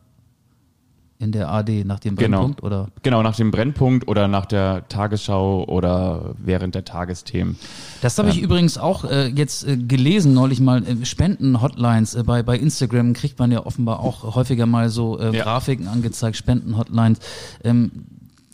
[1.22, 2.39] in der AD nach dem Genau.
[2.39, 7.57] Brennpunkt oder Genau, nach dem Brennpunkt oder nach der Tagesschau oder während der Tagesthemen.
[8.01, 12.15] Das habe ich übrigens auch äh, jetzt äh, gelesen, neulich mal äh, Spenden-Hotlines.
[12.15, 15.43] Äh, bei, bei Instagram kriegt man ja offenbar auch häufiger mal so äh, Ja.
[15.43, 17.19] Grafiken angezeigt, Spenden-Hotlines.
[17.63, 17.91] Ähm,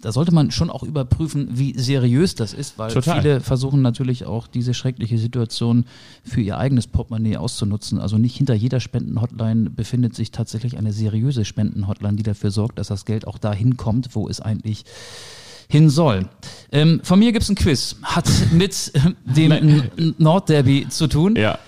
[0.02, 3.22] da sollte man schon auch überprüfen, wie seriös das ist, weil Total.
[3.22, 5.86] viele versuchen natürlich auch diese schreckliche Situation
[6.24, 8.00] für ihr eigenes Portemonnaie auszunutzen.
[8.00, 12.88] Also nicht hinter jeder Spenden-Hotline befindet sich tatsächlich eine seriöse Spenden-Hotline, die dafür sorgt, dass
[12.88, 14.86] das Geld auch dahin kommt, wo es eigentlich
[15.70, 16.28] hin soll.
[16.72, 17.98] Ähm, von mir gibt's ein Quiz.
[18.04, 19.84] Hat mit äh, dem
[20.18, 21.36] Nordderby zu tun.
[21.36, 21.60] Ja.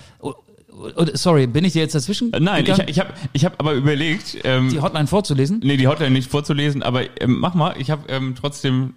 [0.79, 2.31] O- o- sorry, bin ich dir jetzt dazwischen?
[2.31, 5.59] Äh, Nein, ich, gegangen, ich habe ich hab aber überlegt, ähm, die Hotline vorzulesen.
[5.63, 8.93] nee, die Hotline nicht vorzulesen, aber ähm, mach mal, ich habe ähm, trotzdem,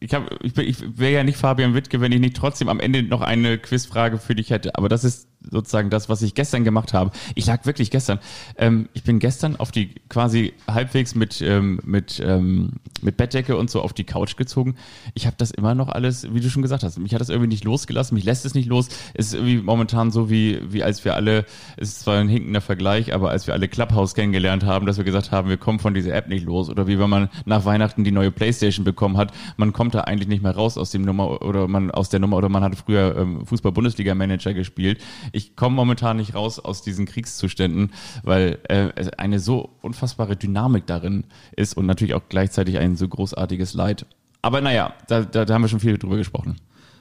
[0.00, 2.80] ich, hab, ich, bin- ich wäre ja nicht Fabian Wittke, wenn ich nicht trotzdem am
[2.80, 4.74] Ende noch eine Quizfrage für dich hätte.
[4.76, 7.10] Aber das ist sozusagen das, was ich gestern gemacht habe.
[7.34, 8.18] Ich lag wirklich gestern.
[8.56, 12.72] Ähm, ich bin gestern auf die quasi halbwegs mit ähm, mit ähm,
[13.02, 14.76] mit Bettdecke und so auf die Couch gezogen.
[15.14, 16.98] Ich habe das immer noch alles, wie du schon gesagt hast.
[16.98, 18.14] Mich hat das irgendwie nicht losgelassen.
[18.14, 18.88] Mich lässt es nicht los.
[19.14, 21.46] Es ist irgendwie momentan so wie wie als wir alle.
[21.76, 25.04] Es ist zwar ein hinkender Vergleich, aber als wir alle Clubhouse kennengelernt haben, dass wir
[25.04, 26.68] gesagt haben, wir kommen von dieser App nicht los.
[26.68, 30.28] Oder wie wenn man nach Weihnachten die neue PlayStation bekommen hat, man kommt da eigentlich
[30.28, 33.16] nicht mehr raus aus dem Nummer oder man aus der Nummer oder man hat früher
[33.16, 35.00] ähm, Fußball-Bundesliga-Manager gespielt.
[35.32, 40.86] Ich komme momentan nicht raus aus diesen Kriegszuständen, weil äh, es eine so unfassbare Dynamik
[40.86, 41.24] darin
[41.56, 44.06] ist und natürlich auch gleichzeitig ein so großartiges Leid.
[44.42, 46.56] Aber naja, da, da, da haben wir schon viel drüber gesprochen.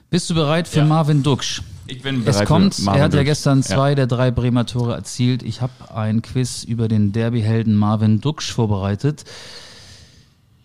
[0.09, 0.85] Bist du bereit für Ja.
[0.85, 1.61] Marvin Duksch?
[1.85, 3.27] Ich bin Es bereit kommt, für Marvin er hat ja Duksch.
[3.29, 3.63] gestern Ja.
[3.65, 5.43] zwei der drei Bremer Tore erzielt.
[5.43, 9.23] Ich habe ein Quiz über den Derby-Helden Marvin Duksch vorbereitet.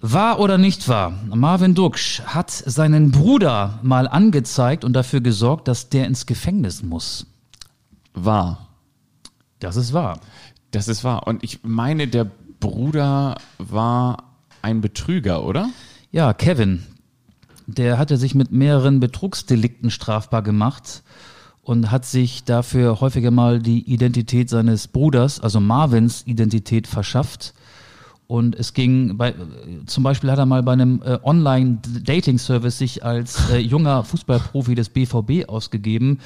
[0.01, 1.15] Wahr oder nicht wahr?
[1.35, 7.27] Marvin Duksch hat seinen Bruder mal angezeigt und dafür gesorgt, dass der ins Gefängnis muss.
[8.15, 8.69] Wahr.
[9.59, 10.21] Das ist wahr.
[10.71, 11.27] Das ist wahr.
[11.27, 12.25] Und ich meine, der
[12.61, 14.25] Bruder war
[14.63, 15.69] ein Betrüger, oder?
[16.11, 16.85] Ja, Kevin,
[17.67, 21.03] der hatte sich mit mehreren Betrugsdelikten strafbar gemacht
[21.63, 27.55] und hat sich dafür häufiger mal die Identität seines Bruders, also Marvins Identität verschafft.
[28.27, 29.35] Und es ging bei,
[29.87, 34.89] zum Beispiel hat er mal bei einem äh, Online-Dating-Service sich als äh, junger Fußballprofi des
[34.89, 36.21] BVB ausgegeben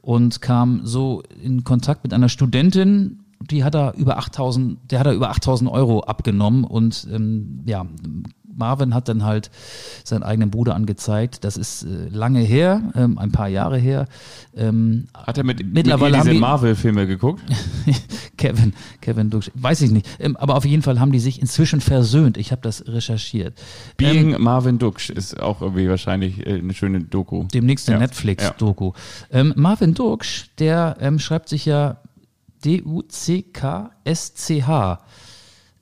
[0.00, 5.06] und kam so in Kontakt mit einer Studentin, die hat er über 8000, der hat
[5.06, 7.86] er über 8000 Euro abgenommen und ähm, ja,
[8.58, 9.50] Marvin hat dann halt
[10.04, 11.44] seinen eigenen Bruder angezeigt.
[11.44, 14.06] Das ist äh, lange her, ähm, ein paar Jahre her.
[14.56, 17.42] Ähm, Hat er mit, Mittlerweile mit ihr diese die- Marvel-Filme geguckt?
[18.36, 20.06] Kevin, Kevin Duksch, weiß ich nicht.
[20.18, 22.36] Ähm, aber auf jeden Fall haben die sich inzwischen versöhnt.
[22.36, 23.58] Ich habe das recherchiert.
[23.96, 27.44] Being Marvin Duksch ist auch irgendwie wahrscheinlich äh, eine schöne Doku.
[27.52, 28.00] Demnächst eine Ja.
[28.00, 28.92] Netflix-Doku.
[29.30, 31.98] Ähm, Marvin Duksch, der ähm, schreibt sich ja
[33.68, 34.98] D-U-C-K-S-C-H.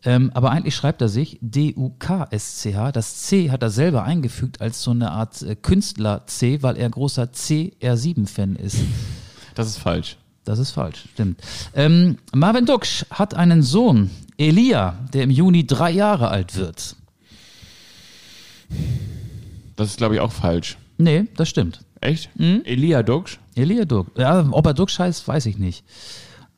[0.06, 2.92] Ähm, aber eigentlich schreibt er sich D-U-K-S-C-H.
[2.92, 7.24] Das C hat er selber eingefügt als so eine Art äh, Künstler-C, weil er großer
[7.24, 8.78] CR7-Fan ist.
[9.56, 10.16] Das ist falsch.
[10.44, 11.40] Das ist falsch, stimmt.
[11.74, 16.94] Ähm, Marvin Duksch hat einen Sohn, Elia, der im Juni drei Jahre alt wird.
[19.74, 20.78] Das ist, glaube ich, auch falsch.
[20.98, 21.80] Nee, das stimmt.
[22.00, 22.30] Echt?
[22.36, 22.62] Hm?
[22.64, 23.40] Elia Duksch?
[23.56, 24.16] Elia Duksch.
[24.16, 25.84] Ja, ob er Duksch heißt, weiß ich nicht.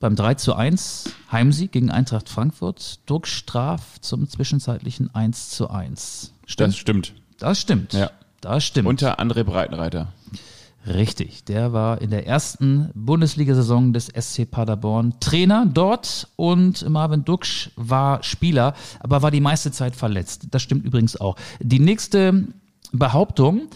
[0.00, 2.98] beim 3 zu 1 Heimsieg gegen Eintracht Frankfurt.
[3.06, 6.32] Duksch traf zum zwischenzeitlichen 1 zu 1.
[6.56, 7.14] Das stimmt.
[7.38, 7.92] Das stimmt.
[7.92, 8.10] Ja.
[8.42, 8.88] Das stimmt.
[8.88, 10.12] Unter André Breitenreiter.
[10.84, 17.70] Richtig, der war in der ersten Bundesliga-Saison des SC Paderborn Trainer dort und Marvin Duksch
[17.76, 20.48] war Spieler, aber war die meiste Zeit verletzt.
[20.50, 21.36] Das stimmt übrigens auch.
[21.60, 22.48] Die nächste
[22.90, 23.68] Behauptung,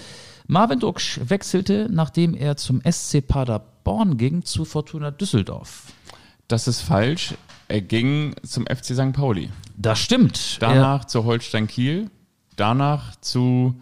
[0.48, 5.92] Marvin Duksch wechselte, nachdem er zum SC Paderborn ging, zu Fortuna Düsseldorf.
[6.48, 7.34] Das ist falsch.
[7.68, 9.12] Er ging zum FC St.
[9.12, 9.48] Pauli.
[9.76, 10.58] Das stimmt.
[10.60, 12.10] Danach zu Holstein Kiel,
[12.56, 13.76] danach zu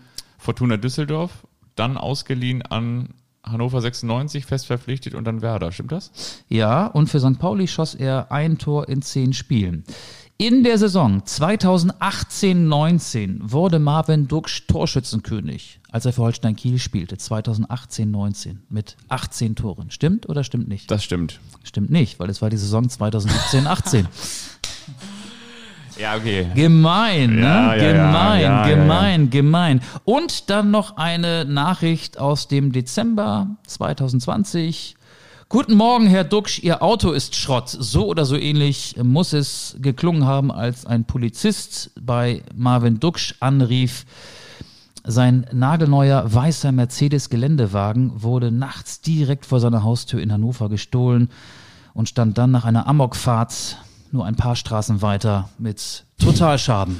[0.44, 5.72] Fortuna Düsseldorf, dann ausgeliehen an Hannover 96, fest verpflichtet und dann Werder.
[5.72, 6.42] Stimmt das?
[6.48, 7.38] Ja, und für St.
[7.38, 9.84] Pauli schoss er ein Tor in zehn Spielen.
[10.36, 17.16] In der Saison 2018-19 wurde Marvin Duksch Torschützenkönig, als er für Holstein Kiel spielte.
[17.16, 19.90] 2018-19 mit 18 Toren.
[19.90, 20.90] Stimmt oder stimmt nicht?
[20.90, 21.40] Das stimmt.
[21.62, 24.04] Stimmt nicht, weil es war die Saison 2017-18.
[25.96, 26.48] Ja, okay.
[26.54, 27.42] Gemein, ne?
[27.42, 29.80] Ja, ja, gemein, ja, gemein, gemein.
[30.04, 34.96] Und dann noch eine Nachricht aus dem Dezember 2020.
[35.48, 37.68] Guten Morgen, Herr Duxch, Ihr Auto ist Schrott.
[37.68, 44.04] So oder so ähnlich muss es geklungen haben, als ein Polizist bei Marvin Duxch anrief.
[45.04, 51.28] Sein nagelneuer weißer Mercedes-Geländewagen wurde nachts direkt vor seiner Haustür in Hannover gestohlen
[51.92, 53.78] und stand dann nach einer Amokfahrt
[54.14, 56.96] nur ein paar Straßen weiter mit Totalschaden.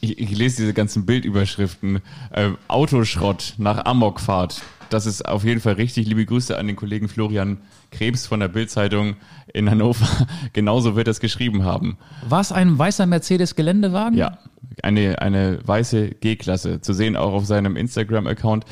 [0.00, 2.00] Ich, ich lese diese ganzen Bildüberschriften.
[2.34, 4.62] Ähm, Autoschrott nach Amokfahrt.
[4.90, 6.06] Das ist auf jeden Fall richtig.
[6.06, 7.58] Liebe Grüße an den Kollegen Florian
[7.90, 9.16] Krebs von der Bildzeitung
[9.54, 10.26] in Hannover.
[10.52, 11.96] Genauso wird es geschrieben haben.
[12.28, 14.18] War es ein weißer Mercedes-Geländewagen?
[14.18, 14.38] Ja,
[14.82, 16.80] eine, eine weiße G-Klasse.
[16.80, 18.64] Zu sehen auch auf seinem Instagram-Account.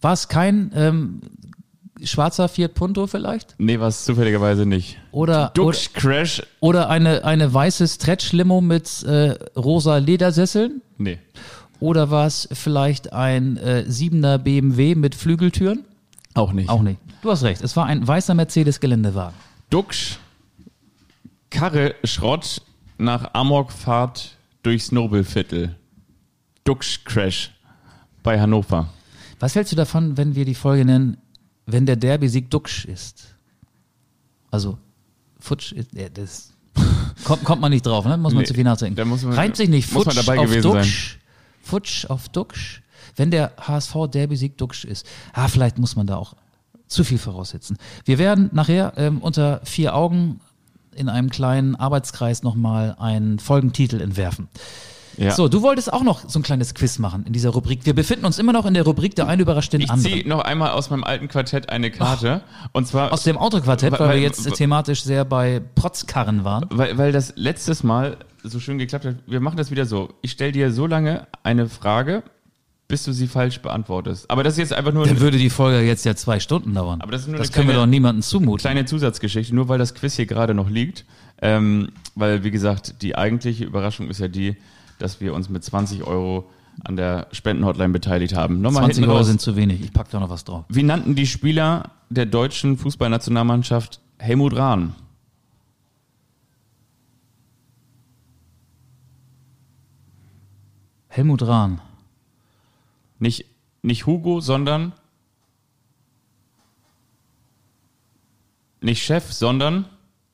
[0.00, 1.20] War es kein ähm,
[2.04, 3.54] schwarzer Fiat Punto vielleicht?
[3.58, 4.98] Nee, war es zufälligerweise nicht.
[5.10, 6.42] Oder, oder, Dux Crash?
[6.60, 10.82] oder eine, eine weiße Stretch-Limo mit äh, rosa Ledersesseln?
[10.98, 11.18] Nee.
[11.80, 15.84] Oder war es vielleicht ein äh, 7er BMW mit Flügeltüren?
[16.34, 16.68] Auch nicht.
[16.68, 16.98] Auch nicht.
[17.22, 19.34] Du hast recht, es war ein weißer Mercedes-Geländewagen.
[19.70, 20.18] Dux
[21.50, 22.62] Karre Schrott
[22.98, 25.76] nach Amokfahrt durchs Nobelviertel.
[26.64, 27.52] Dux Crash
[28.22, 28.88] bei Hannover.
[29.40, 31.16] Was hältst du davon, wenn wir die Folge nennen,
[31.66, 33.34] wenn der Derby-Sieg Duxch ist?
[34.50, 34.78] Also,
[35.38, 36.52] Futsch ist, ja, das
[37.24, 38.16] kommt, kommt man nicht drauf, ne?
[38.16, 38.96] Muss man Nee, zu viel nachdenken.
[38.96, 40.50] da muss man- Reimt sich nicht Futsch dabei auf.
[40.60, 41.18] Duxch,
[41.62, 42.82] Futsch auf Duxch,
[43.16, 45.06] wenn der HSV Derby-Sieg Duxch ist.
[45.32, 46.34] Ah, vielleicht muss man da auch
[46.86, 47.78] zu viel voraussetzen.
[48.04, 50.40] Wir werden nachher ähm, unter vier Augen
[50.94, 54.48] in einem kleinen Arbeitskreis nochmal einen Folgentitel entwerfen.
[55.16, 55.32] Ja.
[55.32, 57.84] So, du wolltest auch noch so ein kleines Quiz machen in dieser Rubrik.
[57.84, 60.12] Wir befinden uns immer noch in der Rubrik Der eine überrascht den Ich anderen.
[60.12, 62.42] ziehe noch einmal aus meinem alten Quartett eine Karte.
[62.72, 66.66] Und zwar, Aus dem Autoquartett, weil, Weil- wir jetzt thematisch sehr bei Protzkarren waren.
[66.70, 69.16] weil, weil das letztes Mal so schön geklappt hat.
[69.26, 70.10] Wir machen das wieder so.
[70.22, 72.22] Ich stelle dir so lange eine Frage,
[72.88, 74.30] bis du sie falsch beantwortest.
[74.30, 77.00] Aber das ist jetzt einfach nur Dann würde die Folge jetzt ja zwei Stunden dauern.
[77.00, 78.58] Aber das ist nur das können wir kleine- doch niemandem zumuten.
[78.60, 81.04] kleine Zusatzgeschichte, nur weil das Quiz hier gerade noch liegt.
[81.40, 84.56] Ähm, weil, wie gesagt, die eigentliche Überraschung ist ja die,
[85.02, 86.48] dass wir uns mit 20 Euro
[86.84, 88.60] an der Spendenhotline beteiligt haben.
[88.60, 89.26] Nochmal 20 hinten Euro raus.
[89.26, 89.82] sind zu wenig.
[89.82, 90.64] Ich pack da noch was drauf.
[90.68, 94.94] Wie nannten die Spieler der deutschen Fußballnationalmannschaft Helmut Rahn?
[101.08, 101.80] Helmut Rahn.
[103.18, 103.44] Nicht,
[103.82, 104.92] nicht Hugo, sondern
[108.80, 109.84] nicht Chef, sondern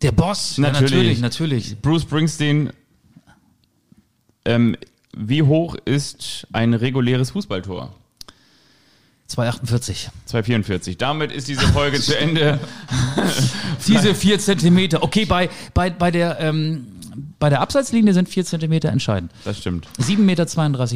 [0.02, 0.56] Der Boss.
[0.56, 0.90] Ja, Natürlich.
[0.92, 1.82] natürlich, natürlich.
[1.82, 2.72] Bruce Springsteen.
[4.44, 4.76] Ähm,
[5.16, 7.94] wie hoch ist ein reguläres Fußballtor?
[9.28, 10.10] 248.
[10.24, 10.96] 244.
[10.96, 12.58] Damit ist diese Folge zu Ende.
[13.86, 15.02] Diese vier Zentimeter.
[15.02, 16.86] Okay, bei, bei, bei, der, ähm,
[17.38, 19.30] bei der Abseitslinie sind vier Zentimeter entscheidend.
[19.44, 19.86] Das stimmt.
[19.98, 20.46] 7,32 Meter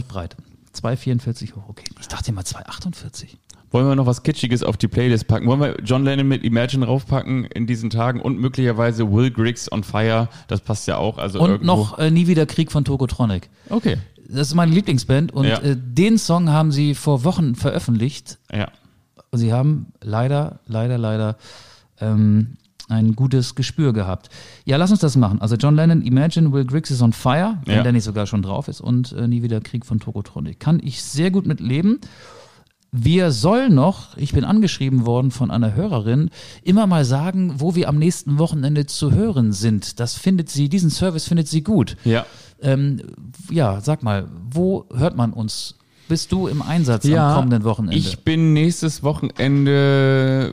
[0.09, 0.37] breit.
[0.75, 1.65] 2,44 hoch.
[1.69, 3.29] Okay, ich dachte mal 2,48.
[3.73, 5.47] Wollen wir noch was Kitschiges auf die Playlist packen?
[5.47, 9.83] Wollen wir John Lennon mit Imagine raufpacken in diesen Tagen und möglicherweise Will Griggs on
[9.83, 10.29] Fire?
[10.49, 11.19] Das passt ja auch.
[11.19, 11.67] Also Und irgendwo.
[11.67, 13.49] noch äh, Nie wieder Krieg von Tokotronic.
[13.71, 13.97] Okay.
[14.29, 15.59] Das ist meine Lieblingsband und Ja.
[15.61, 18.39] äh, den Song haben sie vor Wochen veröffentlicht.
[18.53, 18.69] Ja.
[19.33, 21.37] Sie haben leider, leider, leider
[22.01, 22.57] ähm,
[22.89, 24.29] ein gutes Gespür gehabt.
[24.67, 25.41] Ja, lass uns das machen.
[25.41, 27.83] Also John Lennon, Imagine, Will Griggs is on fire, wenn Ja.
[27.83, 30.61] der nicht sogar schon drauf ist und äh, nie wieder Krieg von Tokotronic.
[30.61, 32.01] Kann ich sehr gut mit leben.
[32.95, 36.29] Wir sollen noch, ich bin angeschrieben worden von einer Hörerin,
[36.63, 39.99] immer mal sagen, wo wir am nächsten Wochenende zu hören sind.
[39.99, 41.97] Das findet sie, diesen Service findet sie gut.
[42.05, 42.27] Ja.
[42.61, 43.01] Ähm,
[43.51, 45.77] ja, sag mal, wo hört man uns?
[46.09, 47.97] Bist du im Einsatz am kommenden Wochenende?
[47.97, 50.53] Ich bin nächstes Wochenende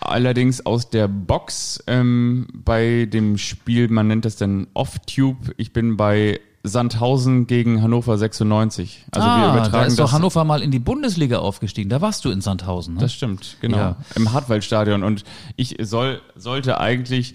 [0.00, 5.54] allerdings aus der Box ähm, bei dem Spiel, man nennt das dann Off-Tube.
[5.56, 6.38] Ich bin bei
[6.68, 9.04] Sandhausen gegen Hannover 96.
[9.10, 10.10] Also wir ah, übertragen da ist das.
[10.10, 11.90] doch Hannover mal in die Bundesliga aufgestiegen.
[11.90, 12.94] Da warst du in Sandhausen.
[12.94, 13.00] Ne?
[13.00, 13.76] Das stimmt, genau.
[13.76, 13.96] Ja.
[14.14, 15.02] Im Hartwaldstadion.
[15.02, 15.24] Und
[15.56, 17.34] ich soll, sollte eigentlich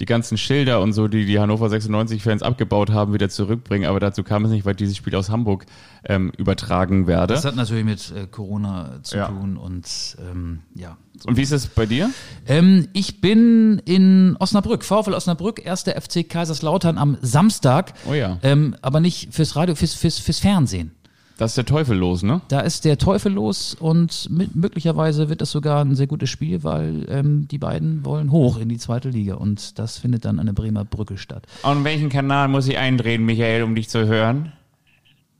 [0.00, 3.88] die ganzen Schilder und so, die die Hannover 96-Fans abgebaut haben, wieder zurückbringen.
[3.88, 5.66] Aber dazu kam es nicht, weil dieses Spiel aus Hamburg
[6.04, 7.34] ähm, übertragen werde.
[7.34, 9.28] Das hat natürlich mit äh, Corona zu Ja.
[9.28, 9.84] tun und
[10.18, 10.96] ähm, ja.
[11.26, 12.10] und wie ist es bei dir?
[12.48, 17.92] Ähm, ich bin in Osnabrück, VfL Osnabrück, erster FC Kaiserslautern am Samstag.
[18.08, 18.38] Oh ja.
[18.42, 20.92] Ähm, aber nicht fürs Radio, fürs, fürs, fürs Fernsehen.
[21.40, 22.42] Da ist der Teufel los, ne?
[22.48, 26.62] Da ist der Teufel los und mit, möglicherweise wird das sogar ein sehr gutes Spiel,
[26.64, 30.44] weil ähm, die beiden wollen hoch in die zweite Liga und das findet dann an
[30.44, 31.46] der Bremer Brücke statt.
[31.62, 34.52] Und welchen Kanal muss ich eindrehen, Michael, um dich zu hören?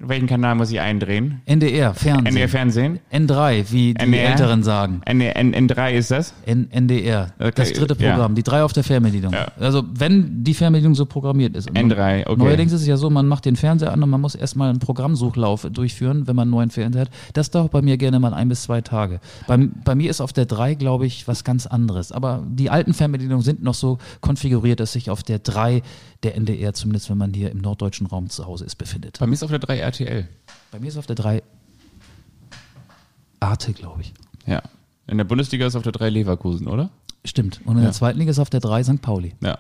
[0.03, 1.43] Welchen Kanal muss ich eindrehen?
[1.45, 2.27] NDR, Fernsehen.
[2.27, 3.01] NDR Fernsehen?
[3.13, 4.31] N3, wie die NDR?
[4.31, 5.03] Älteren sagen.
[5.05, 6.33] N, N, N3 ist das?
[6.47, 8.13] N NDR, Okay, das dritte ja.
[8.13, 9.35] Programm, die drei auf der Fernbedienung.
[9.35, 9.49] Ja.
[9.61, 11.69] Also wenn die Fernbedienung so programmiert ist.
[11.69, 12.37] Und N3, okay.
[12.39, 14.79] Neuerdings ist es ja so, man macht den Fernseher an und man muss erstmal einen
[14.79, 17.11] Programmsuchlauf durchführen, wenn man einen neuen Fernseher hat.
[17.35, 19.21] Das dauert bei mir gerne mal ein bis zwei Tage.
[19.47, 22.11] Bei, bei mir ist auf der 3, glaube ich, was ganz anderes.
[22.11, 25.83] Aber die alten Fernbedienungen sind noch so konfiguriert, dass sich auf der 3
[26.23, 29.19] der NDR, zumindest wenn man hier im norddeutschen Raum zu Hause ist, befindet.
[29.19, 30.29] Bei mir ist auf der 3 RTL.
[30.71, 31.43] Bei mir ist auf der 3
[33.41, 34.13] Arte, glaube ich.
[34.47, 34.63] Ja.
[35.07, 36.91] In der Bundesliga ist auf der 3 Leverkusen, oder?
[37.25, 37.61] Stimmt.
[37.65, 37.85] Und in Ja.
[37.85, 39.03] der zweiten Liga ist auf der 3 St.
[39.03, 39.35] Pauli.
[39.41, 39.59] Ja.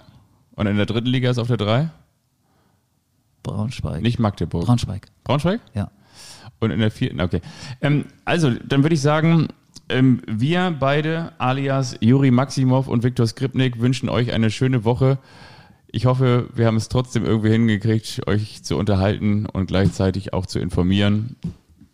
[0.54, 1.90] Und in der dritten Liga ist auf der 3?
[3.42, 4.02] Braunschweig.
[4.02, 4.66] Nicht Magdeburg.
[4.66, 5.60] Braunschweig, Braunschweig?
[5.74, 5.90] ja.
[6.62, 7.40] Und in der vierten, okay.
[7.80, 9.48] Ähm, also, dann würde ich sagen,
[9.88, 15.16] ähm, wir beide, alias Juri Maximov und Viktor Skripnik, wünschen euch eine schöne Woche.
[15.92, 20.60] Ich hoffe, wir haben es trotzdem irgendwie hingekriegt, euch zu unterhalten und gleichzeitig auch zu
[20.60, 21.34] informieren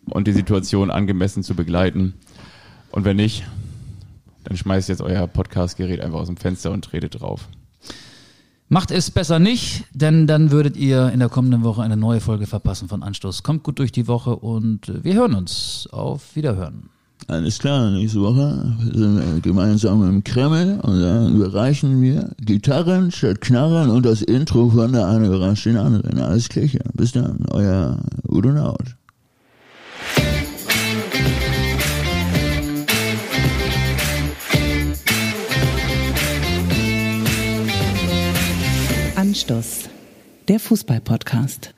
[0.05, 2.13] und die Situation angemessen zu begleiten.
[2.91, 3.43] Und wenn nicht,
[4.43, 7.47] dann schmeißt jetzt euer Podcast-Gerät einfach aus dem Fenster und tretet drauf.
[8.69, 12.45] Macht es besser nicht, denn dann würdet ihr in der kommenden Woche eine neue Folge
[12.45, 13.41] verpassen von Anstoß.
[13.41, 15.87] Kommt gut durch die Woche und wir hören uns.
[15.91, 16.89] Auf Wiederhören.
[17.25, 23.41] Alles klar, nächste Woche sind wir gemeinsam im Kreml und dann überreichen wir Gitarren statt
[23.41, 26.19] Knarren und das Intro von der eine überrascht den anderen.
[26.19, 26.67] Alles klar.
[26.93, 27.99] Bis dann, euer
[28.29, 28.95] Udo Naut.
[39.15, 39.89] Anstoß,
[40.47, 41.73] der Fußball-Podcast.